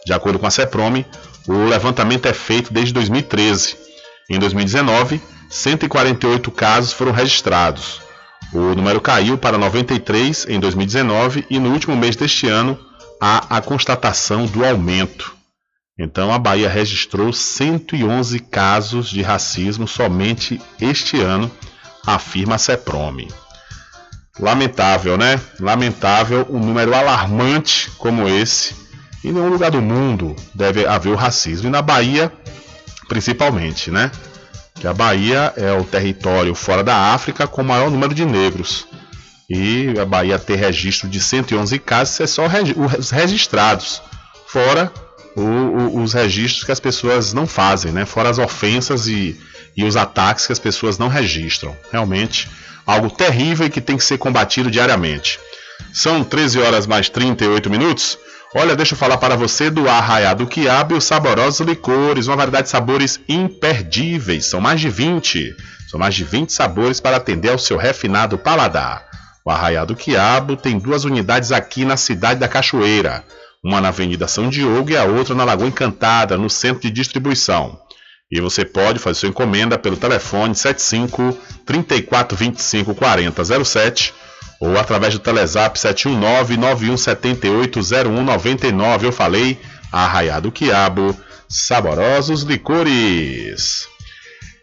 [0.07, 1.05] De acordo com a CEPROME,
[1.47, 3.77] o levantamento é feito desde 2013.
[4.31, 8.01] Em 2019, 148 casos foram registrados.
[8.55, 12.79] O número caiu para 93 em 2019 e no último mês deste ano
[13.21, 15.42] há a constatação do aumento.
[16.03, 21.49] Então a Bahia registrou 111 casos de racismo somente este ano,
[22.05, 23.29] afirma a CEPROME.
[24.41, 25.41] Lamentável, né?
[25.61, 28.75] Lamentável um número alarmante como esse.
[29.23, 31.69] Em nenhum lugar do mundo deve haver o racismo.
[31.69, 32.33] E na Bahia,
[33.09, 34.11] principalmente, né?
[34.75, 38.89] Que a Bahia é o território fora da África com o maior número de negros.
[39.49, 42.47] E a Bahia ter registro de 111 casos é só
[42.99, 44.03] os registrados.
[44.49, 44.93] Fora
[45.37, 48.05] o, o, os registros que as pessoas não fazem, né?
[48.05, 49.39] Fora as ofensas e,
[49.77, 51.77] e os ataques que as pessoas não registram.
[51.91, 52.49] Realmente
[52.87, 55.39] algo terrível e que tem que ser combatido diariamente.
[55.93, 58.19] São 13 horas mais 38 minutos.
[58.55, 62.65] Olha, deixa eu falar para você do Arraiado Quiabo e os saborosos licores, uma variedade
[62.65, 64.47] de sabores imperdíveis.
[64.47, 65.57] São mais de 20.
[65.89, 69.07] São mais de 20 sabores para atender ao seu refinado paladar.
[69.45, 73.25] O Arraiado Quiabo tem duas unidades aqui na cidade da Cachoeira
[73.63, 77.79] uma na Avenida São Diogo e a outra na Lagoa Encantada, no centro de distribuição.
[78.31, 84.15] E você pode fazer sua encomenda pelo telefone 75 3425 4007
[84.59, 89.07] ou através do Telezap 719 9178 0199.
[89.07, 89.61] Eu falei,
[89.93, 91.17] Arraiado Quiabo,
[91.49, 93.87] saborosos licores.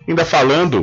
[0.08, 0.82] Ainda falando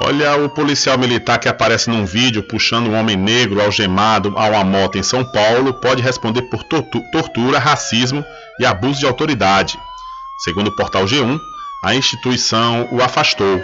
[0.00, 4.62] Olha o policial militar que aparece num vídeo puxando um homem negro algemado a uma
[4.62, 6.62] moto em São Paulo pode responder por
[7.10, 8.24] tortura, racismo
[8.60, 9.76] e abuso de autoridade.
[10.38, 11.40] Segundo o portal G1,
[11.82, 13.60] a instituição o afastou.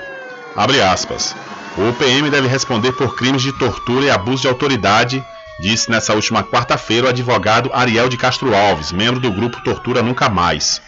[0.57, 1.37] Abre aspas.
[1.79, 5.25] O PM deve responder por crimes de tortura e abuso de autoridade,
[5.61, 10.29] disse nessa última quarta-feira o advogado Ariel de Castro Alves, membro do grupo Tortura Nunca
[10.29, 10.83] Mais.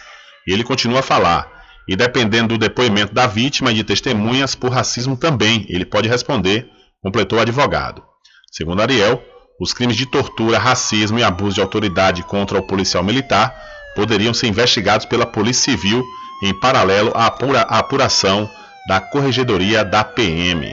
[0.45, 1.56] Ele continua a falar.
[1.87, 6.69] E dependendo do depoimento da vítima e de testemunhas por racismo também, ele pode responder,
[7.01, 8.03] completou o advogado.
[8.51, 9.23] Segundo Ariel,
[9.59, 13.55] os crimes de tortura, racismo e abuso de autoridade contra o policial militar
[13.95, 16.03] poderiam ser investigados pela Polícia Civil
[16.43, 18.49] em paralelo à, apura apuração
[18.87, 20.71] da Corregedoria da PM.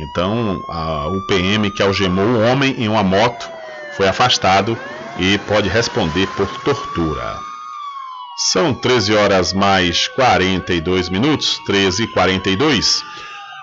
[0.00, 3.50] Então, a, o PM que algemou o homem em uma moto
[3.96, 4.78] foi afastado
[5.18, 7.49] e pode responder por tortura.
[8.42, 13.04] São 13 horas mais 42 minutos, 13 e 42.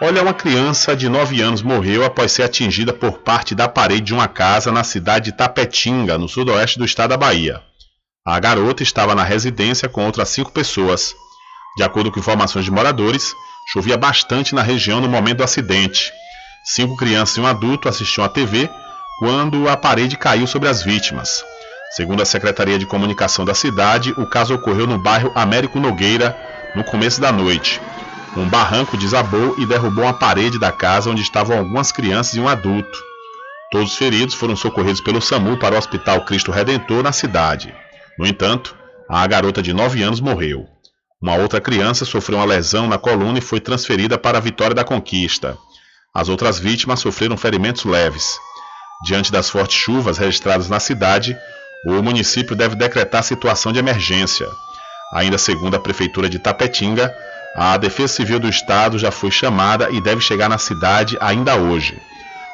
[0.03, 4.13] Olha, uma criança de 9 anos morreu após ser atingida por parte da parede de
[4.13, 7.59] uma casa na cidade de Tapetinga, no sudoeste do estado da Bahia.
[8.23, 11.15] A garota estava na residência com outras cinco pessoas.
[11.75, 13.33] De acordo com informações de moradores,
[13.73, 16.13] chovia bastante na região no momento do acidente.
[16.63, 18.69] Cinco crianças e um adulto assistiam à TV
[19.17, 21.43] quando a parede caiu sobre as vítimas.
[21.91, 26.37] Segundo a Secretaria de Comunicação da cidade, o caso ocorreu no bairro Américo Nogueira
[26.75, 27.81] no começo da noite.
[28.35, 32.47] Um barranco desabou e derrubou uma parede da casa onde estavam algumas crianças e um
[32.47, 33.03] adulto.
[33.71, 37.73] Todos os feridos foram socorridos pelo SAMU para o Hospital Cristo Redentor na cidade.
[38.17, 38.75] No entanto,
[39.09, 40.67] a garota de 9 anos morreu.
[41.21, 44.83] Uma outra criança sofreu uma lesão na coluna e foi transferida para a Vitória da
[44.83, 45.57] Conquista.
[46.13, 48.37] As outras vítimas sofreram ferimentos leves.
[49.03, 51.37] Diante das fortes chuvas registradas na cidade,
[51.85, 54.47] o município deve decretar situação de emergência.
[55.13, 57.13] Ainda segundo a Prefeitura de Tapetinga,
[57.55, 61.97] a Defesa Civil do Estado já foi chamada e deve chegar na cidade ainda hoje.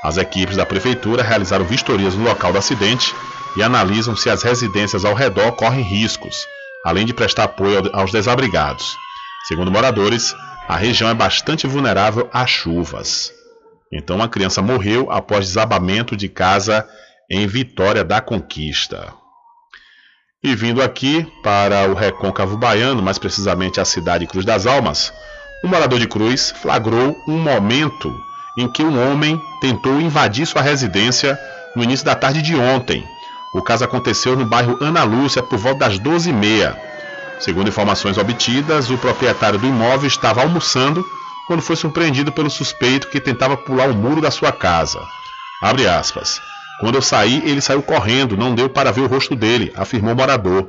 [0.03, 3.13] As equipes da Prefeitura realizaram vistorias no local do acidente
[3.55, 6.45] e analisam se as residências ao redor correm riscos,
[6.85, 8.97] além de prestar apoio aos desabrigados.
[9.47, 10.35] Segundo moradores,
[10.67, 13.31] a região é bastante vulnerável a chuvas.
[13.91, 16.87] Então, uma criança morreu após desabamento de casa
[17.29, 19.13] em Vitória da Conquista.
[20.43, 25.13] E vindo aqui para o recôncavo baiano, mais precisamente a cidade Cruz das Almas,
[25.63, 28.13] um morador de Cruz flagrou um momento
[28.57, 31.39] em que um homem tentou invadir sua residência
[31.75, 33.07] no início da tarde de ontem.
[33.53, 36.75] O caso aconteceu no bairro Ana Lúcia por volta das 12h30.
[37.39, 41.03] Segundo informações obtidas, o proprietário do imóvel estava almoçando
[41.47, 44.99] quando foi surpreendido pelo suspeito que tentava pular o muro da sua casa.
[45.61, 46.41] Abre aspas.
[46.83, 50.17] Quando eu saí, ele saiu correndo, não deu para ver o rosto dele, afirmou o
[50.17, 50.67] morador.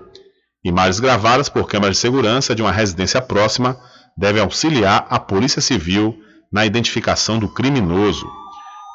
[0.65, 3.77] Imagens gravadas por câmeras de segurança de uma residência próxima
[4.16, 6.16] devem auxiliar a Polícia Civil
[6.53, 8.24] na identificação do criminoso.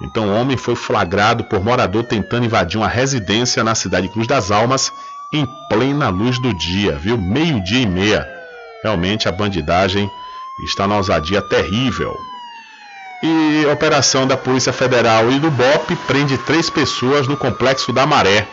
[0.01, 4.25] Então, o homem foi flagrado por morador tentando invadir uma residência na cidade de Cruz
[4.25, 4.89] das Almas
[5.33, 7.17] em plena luz do dia, viu?
[7.17, 8.25] Meio-dia e meia.
[8.81, 10.09] Realmente a bandidagem
[10.63, 12.15] está na ousadia terrível.
[13.21, 18.47] E operação da Polícia Federal e do BOP prende três pessoas no Complexo da Maré.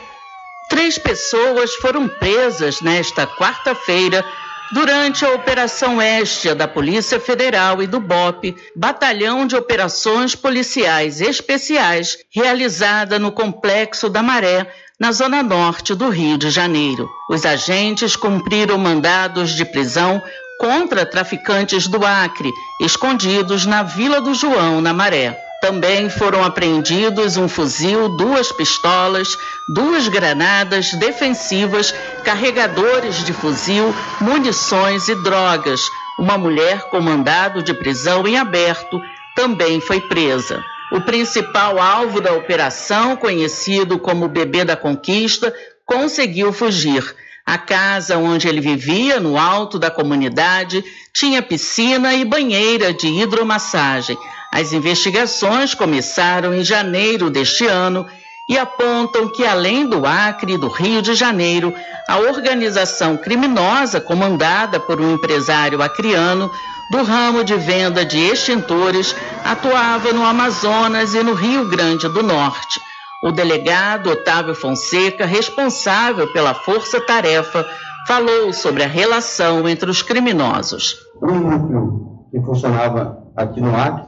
[0.69, 4.25] Três pessoas foram presas nesta quarta-feira
[4.73, 12.19] durante a Operação Oeste da Polícia Federal e do BOP, Batalhão de Operações Policiais Especiais,
[12.35, 14.67] realizada no Complexo da Maré,
[14.99, 17.09] na zona norte do Rio de Janeiro.
[17.31, 20.21] Os agentes cumpriram mandados de prisão
[20.59, 25.39] contra traficantes do Acre, escondidos na Vila do João, na Maré.
[25.61, 29.37] Também foram apreendidos um fuzil, duas pistolas,
[29.69, 35.81] duas granadas defensivas, carregadores de fuzil, munições e drogas.
[36.19, 39.01] Uma mulher com mandado de prisão em aberto
[39.35, 40.63] também foi presa.
[40.93, 45.53] O principal alvo da operação, conhecido como Bebê da Conquista,
[45.85, 47.15] conseguiu fugir.
[47.47, 54.19] A casa onde ele vivia, no alto da comunidade, tinha piscina e banheira de hidromassagem.
[54.53, 58.05] As investigações começaram em janeiro deste ano
[58.49, 61.73] e apontam que, além do Acre e do Rio de Janeiro,
[62.09, 66.51] a organização criminosa comandada por um empresário acriano
[66.91, 69.15] do ramo de venda de extintores
[69.45, 72.81] atuava no Amazonas e no Rio Grande do Norte.
[73.23, 77.67] O delegado Otávio Fonseca, responsável pela força-tarefa,
[78.07, 80.97] falou sobre a relação entre os criminosos.
[81.23, 84.07] Um núcleo que funcionava aqui no Acre,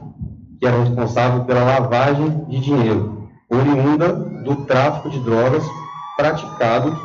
[0.59, 5.63] que era responsável pela lavagem de dinheiro, oriunda do tráfico de drogas
[6.15, 6.95] praticado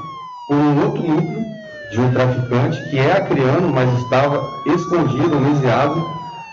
[0.46, 1.44] por um outro núcleo
[1.90, 6.04] de um traficante que é acriano, mas estava escondido, amnesiado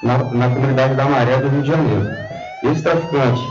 [0.04, 2.08] na, na comunidade da Maré do Rio de Janeiro.
[2.64, 3.42] Esse traficante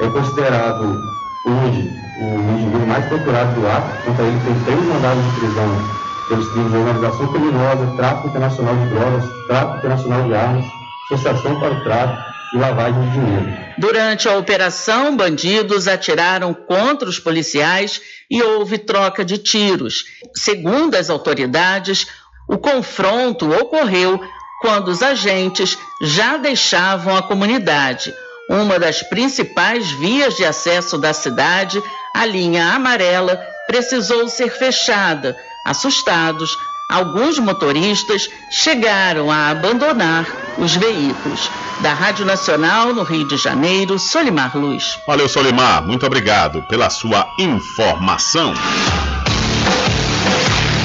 [0.00, 1.13] é considerado
[1.44, 6.48] hoje o indivíduo mais procurado do Acre, contra ele tem três mandados de prisão pelos
[6.48, 10.64] crimes de organização criminosa, tráfico internacional de drogas, tráfico internacional de armas,
[11.10, 12.22] associação para o tráfico
[12.54, 13.64] e lavagem de dinheiro.
[13.76, 18.00] Durante a operação, bandidos atiraram contra os policiais
[18.30, 20.04] e houve troca de tiros.
[20.34, 22.06] Segundo as autoridades,
[22.48, 24.20] o confronto ocorreu
[24.62, 28.14] quando os agentes já deixavam a comunidade
[28.48, 31.82] uma das principais vias de acesso da cidade,
[32.14, 35.36] a linha amarela, precisou ser fechada.
[35.64, 36.56] Assustados,
[36.90, 40.26] alguns motoristas chegaram a abandonar
[40.58, 41.50] os veículos.
[41.80, 44.98] Da Rádio Nacional, no Rio de Janeiro, Solimar Luz.
[45.06, 45.84] Valeu, Solimar.
[45.84, 48.54] Muito obrigado pela sua informação.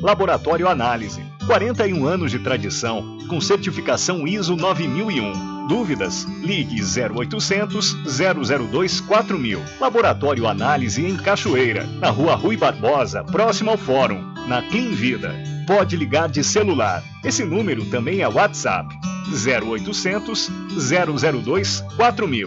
[0.00, 1.22] Laboratório Análise.
[1.46, 5.66] 41 anos de tradição, com certificação ISO 9001.
[5.66, 6.24] Dúvidas?
[6.42, 7.96] Ligue 0800
[8.70, 9.60] 002 4000.
[9.80, 15.34] Laboratório Análise em Cachoeira, na Rua Rui Barbosa, próximo ao Fórum, na Clean Vida.
[15.66, 17.02] Pode ligar de celular.
[17.24, 18.94] Esse número também é WhatsApp.
[19.30, 20.50] 0800
[21.42, 22.46] 002 4000.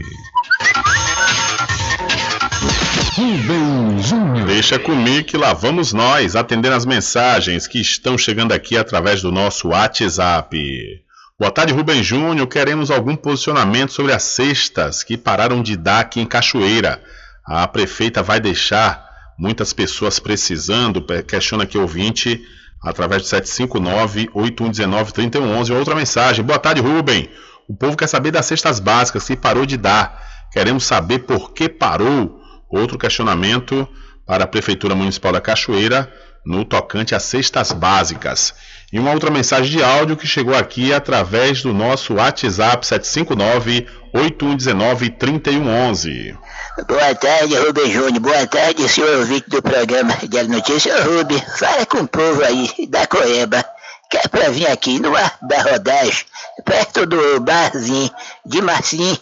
[3.17, 4.47] Rubem Júnior.
[4.47, 9.33] Deixa comigo que lá vamos nós atendendo as mensagens que estão chegando aqui através do
[9.33, 11.03] nosso WhatsApp.
[11.39, 12.47] Boa tarde, Rubem Júnior.
[12.47, 17.03] Queremos algum posicionamento sobre as cestas que pararam de dar aqui em Cachoeira.
[17.47, 19.04] A prefeita vai deixar
[19.39, 22.45] muitas pessoas precisando, questiona aqui ouvinte
[22.83, 25.75] através do 759-8119-3111.
[25.75, 26.45] Outra mensagem.
[26.45, 27.31] Boa tarde, Rubem.
[27.67, 30.23] O povo quer saber das cestas básicas que parou de dar.
[30.53, 32.41] Queremos saber por que parou.
[32.69, 33.89] Outro questionamento
[34.27, 36.13] para a Prefeitura Municipal da Cachoeira
[36.45, 38.55] no tocante às cestas básicas.
[38.93, 45.11] E uma outra mensagem de áudio que chegou aqui através do nosso WhatsApp 759 8119
[45.11, 46.39] 3111.
[46.87, 48.21] Boa tarde, Rubem Júnior.
[48.21, 50.95] Boa tarde, senhor ouvinte do programa Diário Notícia.
[50.97, 53.65] Ô, Rubem, fala com o povo aí da Coeba,
[54.09, 56.25] que é pra vir aqui no ar da rodagem,
[56.65, 58.11] perto do barzinho
[58.47, 59.19] de Marcinho,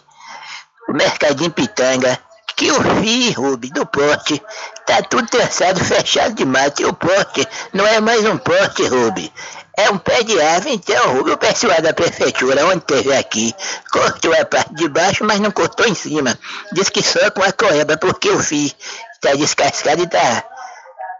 [0.88, 2.18] o Mercadinho Pitanga,
[2.56, 4.42] que o fio, Rubem, do porte,
[4.86, 9.32] tá tudo traçado, fechado de mato, e o porte não é mais um porte, Rubem.
[9.76, 13.54] É um pé de árvore, então, Rubem, o pessoal da prefeitura, onde teve aqui,
[13.90, 16.38] cortou a parte de baixo, mas não cortou em cima.
[16.72, 18.70] Diz que só com a coeba, porque o fio
[19.14, 20.44] está descascado e está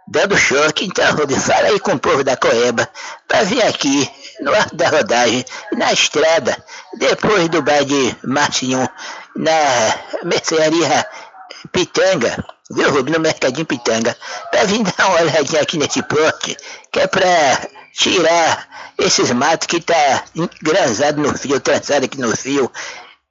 [0.07, 0.85] dando choque.
[0.85, 2.87] Então, Rubem, fala aí com o povo da coeba,
[3.27, 4.09] para vir aqui,
[4.41, 6.55] no arco da rodagem, na estrada,
[6.97, 8.87] depois do bar de Marcinho,
[9.35, 9.51] na
[10.23, 11.07] mercearia
[11.71, 14.15] Pitanga, viu, Rubem, no mercadinho Pitanga,
[14.51, 16.57] para vir dar uma olhadinha aqui nesse porte,
[16.91, 18.67] que é para tirar
[18.97, 22.71] esses matos que tá engrasado no fio, trançado aqui no fio.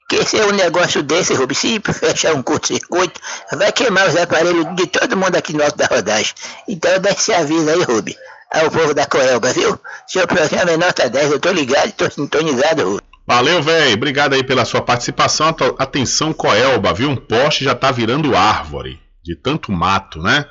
[0.08, 3.18] Que se é um negócio desse, Rubens, se fechar um curto-circuito,
[3.52, 6.34] vai queimar os aparelhos de todo mundo aqui no alto da rodagem.
[6.68, 8.16] Então dá esse aviso aí, Rubens,
[8.52, 9.80] ao povo da Coelba, viu?
[10.06, 13.12] Seu programa é nota 10, eu tô ligado, tô sintonizado, Rubens.
[13.26, 13.94] Valeu, velho.
[13.94, 15.54] Obrigado aí pela sua participação.
[15.78, 17.08] Atenção, Coelba, viu?
[17.08, 20.46] Um poste já tá virando árvore, de tanto mato, né?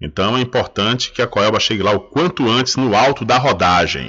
[0.00, 4.08] Então é importante que a Coelba chegue lá o quanto antes no alto da rodagem.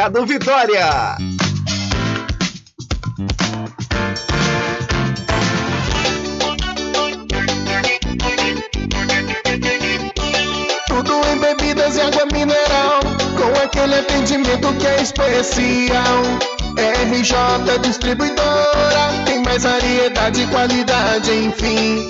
[0.01, 1.15] Mercado Vitória.
[10.87, 13.01] Tudo em bebidas e água mineral,
[13.37, 16.23] com aquele atendimento que é especial.
[17.11, 22.09] RJ Distribuidora, tem mais variedade e qualidade, enfim.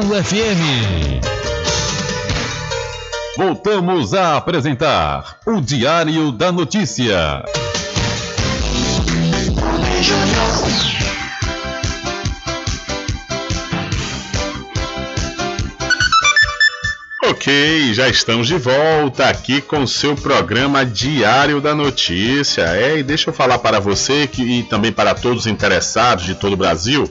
[0.00, 1.20] FM.
[3.36, 7.44] Voltamos a apresentar o Diário da Notícia.
[17.26, 22.62] Ok, já estamos de volta aqui com o seu programa Diário da Notícia.
[22.62, 26.34] É, e deixa eu falar para você que, e também para todos os interessados de
[26.34, 27.10] todo o Brasil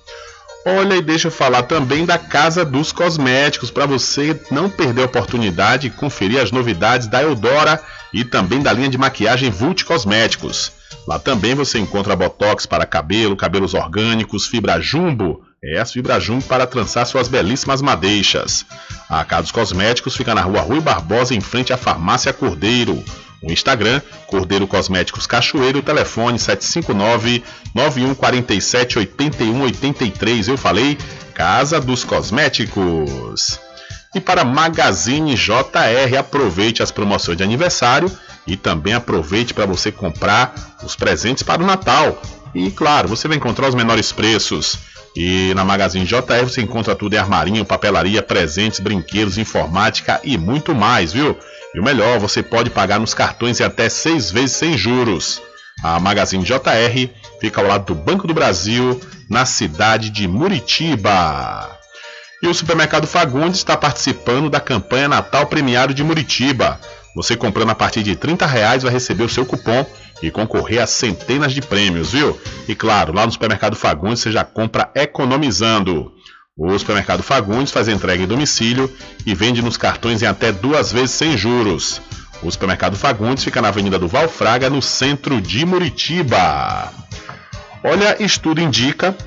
[0.65, 5.05] Olha, e deixa eu falar também da Casa dos Cosméticos, para você não perder a
[5.05, 7.81] oportunidade de conferir as novidades da Eudora
[8.13, 10.71] e também da linha de maquiagem Vult Cosméticos.
[11.07, 16.43] Lá também você encontra botox para cabelo, cabelos orgânicos, fibra jumbo, é a fibra jumbo
[16.43, 18.63] para trançar suas belíssimas madeixas.
[19.09, 23.03] A Casa dos Cosméticos fica na rua Rui Barbosa, em frente à Farmácia Cordeiro.
[23.41, 27.43] O Instagram, Cordeiro Cosméticos Cachoeiro, telefone 759
[27.73, 30.47] 9147 8183.
[30.47, 30.97] Eu falei
[31.33, 33.59] Casa dos Cosméticos.
[34.13, 38.11] E para Magazine JR, aproveite as promoções de aniversário
[38.45, 40.53] e também aproveite para você comprar
[40.83, 42.21] os presentes para o Natal.
[42.53, 44.77] E claro, você vai encontrar os menores preços.
[45.15, 50.75] E na Magazine JR você encontra tudo em armarinho, papelaria, presentes, brinquedos, informática e muito
[50.75, 51.37] mais, viu?
[51.73, 55.41] E o melhor, você pode pagar nos cartões em até seis vezes sem juros.
[55.83, 58.99] A Magazine JR fica ao lado do Banco do Brasil,
[59.29, 61.69] na cidade de Muritiba.
[62.43, 66.79] E o Supermercado Fagundes está participando da campanha Natal Premiado de Muritiba.
[67.15, 69.85] Você comprando a partir de 30 reais vai receber o seu cupom
[70.21, 72.39] e concorrer a centenas de prêmios, viu?
[72.67, 76.13] E claro, lá no Supermercado Fagundes você já compra economizando.
[76.63, 78.87] O Supermercado Fagundes faz entrega em domicílio
[79.25, 81.99] e vende nos cartões em até duas vezes sem juros.
[82.43, 86.93] O Supermercado Fagundes fica na Avenida do Valfraga, no centro de Muritiba.
[87.83, 89.17] Olha, estudo indica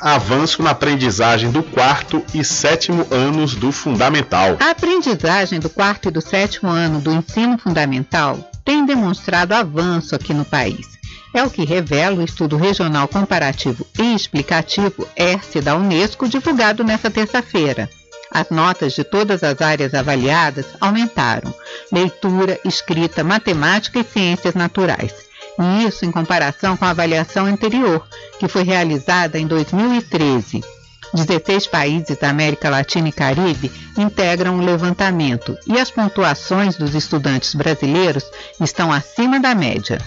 [0.00, 4.56] avanço na aprendizagem do quarto e sétimo anos do fundamental.
[4.60, 10.32] A aprendizagem do quarto e do sétimo ano do ensino fundamental tem demonstrado avanço aqui
[10.32, 10.97] no país.
[11.34, 17.10] É o que revela o estudo regional comparativo e explicativo ERCE da Unesco, divulgado nesta
[17.10, 17.88] terça-feira.
[18.30, 21.52] As notas de todas as áreas avaliadas aumentaram:
[21.92, 25.12] leitura, escrita, matemática e ciências naturais.
[25.58, 28.06] E isso em comparação com a avaliação anterior,
[28.38, 30.62] que foi realizada em 2013.
[31.12, 37.54] 16 países da América Latina e Caribe integram o levantamento e as pontuações dos estudantes
[37.54, 38.24] brasileiros
[38.60, 39.98] estão acima da média.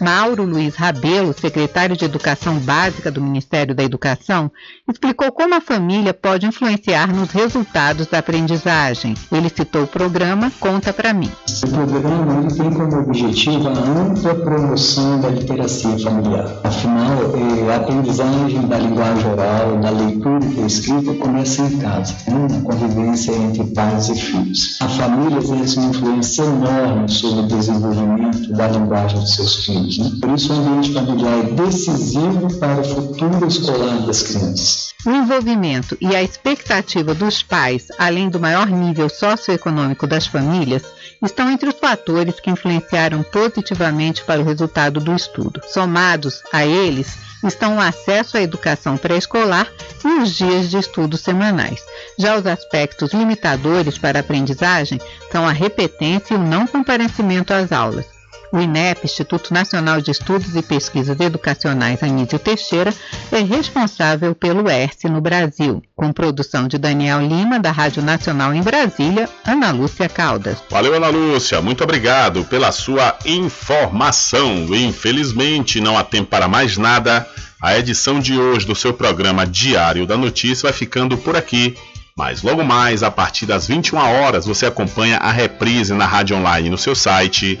[0.00, 4.50] Mauro Luiz Rabelo, secretário de Educação Básica do Ministério da Educação,
[4.88, 9.14] explicou como a família pode influenciar nos resultados da aprendizagem.
[9.32, 11.30] Ele citou o programa Conta para mim.
[11.64, 16.60] O programa ele tem como objetivo a ampla promoção da literacia familiar.
[16.62, 22.14] Afinal, eh, a aprendizagem da linguagem oral, da leitura e da escrita começa em casa,
[22.28, 22.46] né?
[22.50, 24.78] na convivência entre pais e filhos.
[24.80, 29.87] A família exerce uma influência enorme sobre o desenvolvimento da linguagem dos seus filhos.
[29.96, 30.10] Né?
[30.20, 34.94] Por isso, o ambiente familiar é decisivo para o futuro escolar das crianças.
[35.06, 40.82] O envolvimento e a expectativa dos pais, além do maior nível socioeconômico das famílias,
[41.22, 45.60] estão entre os fatores que influenciaram positivamente para o resultado do estudo.
[45.66, 49.68] Somados a eles, estão o acesso à educação pré-escolar
[50.04, 51.80] e os dias de estudo semanais.
[52.18, 55.00] Já os aspectos limitadores para a aprendizagem
[55.30, 58.17] são a repetência e o não comparecimento às aulas.
[58.50, 62.94] O INEP, Instituto Nacional de Estudos e Pesquisas Educacionais Anísio Teixeira,
[63.30, 68.62] é responsável pelo ERSE no Brasil, com produção de Daniel Lima, da Rádio Nacional em
[68.62, 70.56] Brasília, Ana Lúcia Caldas.
[70.70, 71.60] Valeu, Ana Lúcia.
[71.60, 74.66] Muito obrigado pela sua informação.
[74.74, 77.28] Infelizmente, não há tempo para mais nada.
[77.60, 81.76] A edição de hoje do seu programa Diário da Notícia vai ficando por aqui.
[82.16, 86.70] Mas logo mais, a partir das 21 horas, você acompanha a reprise na rádio online
[86.70, 87.60] no seu site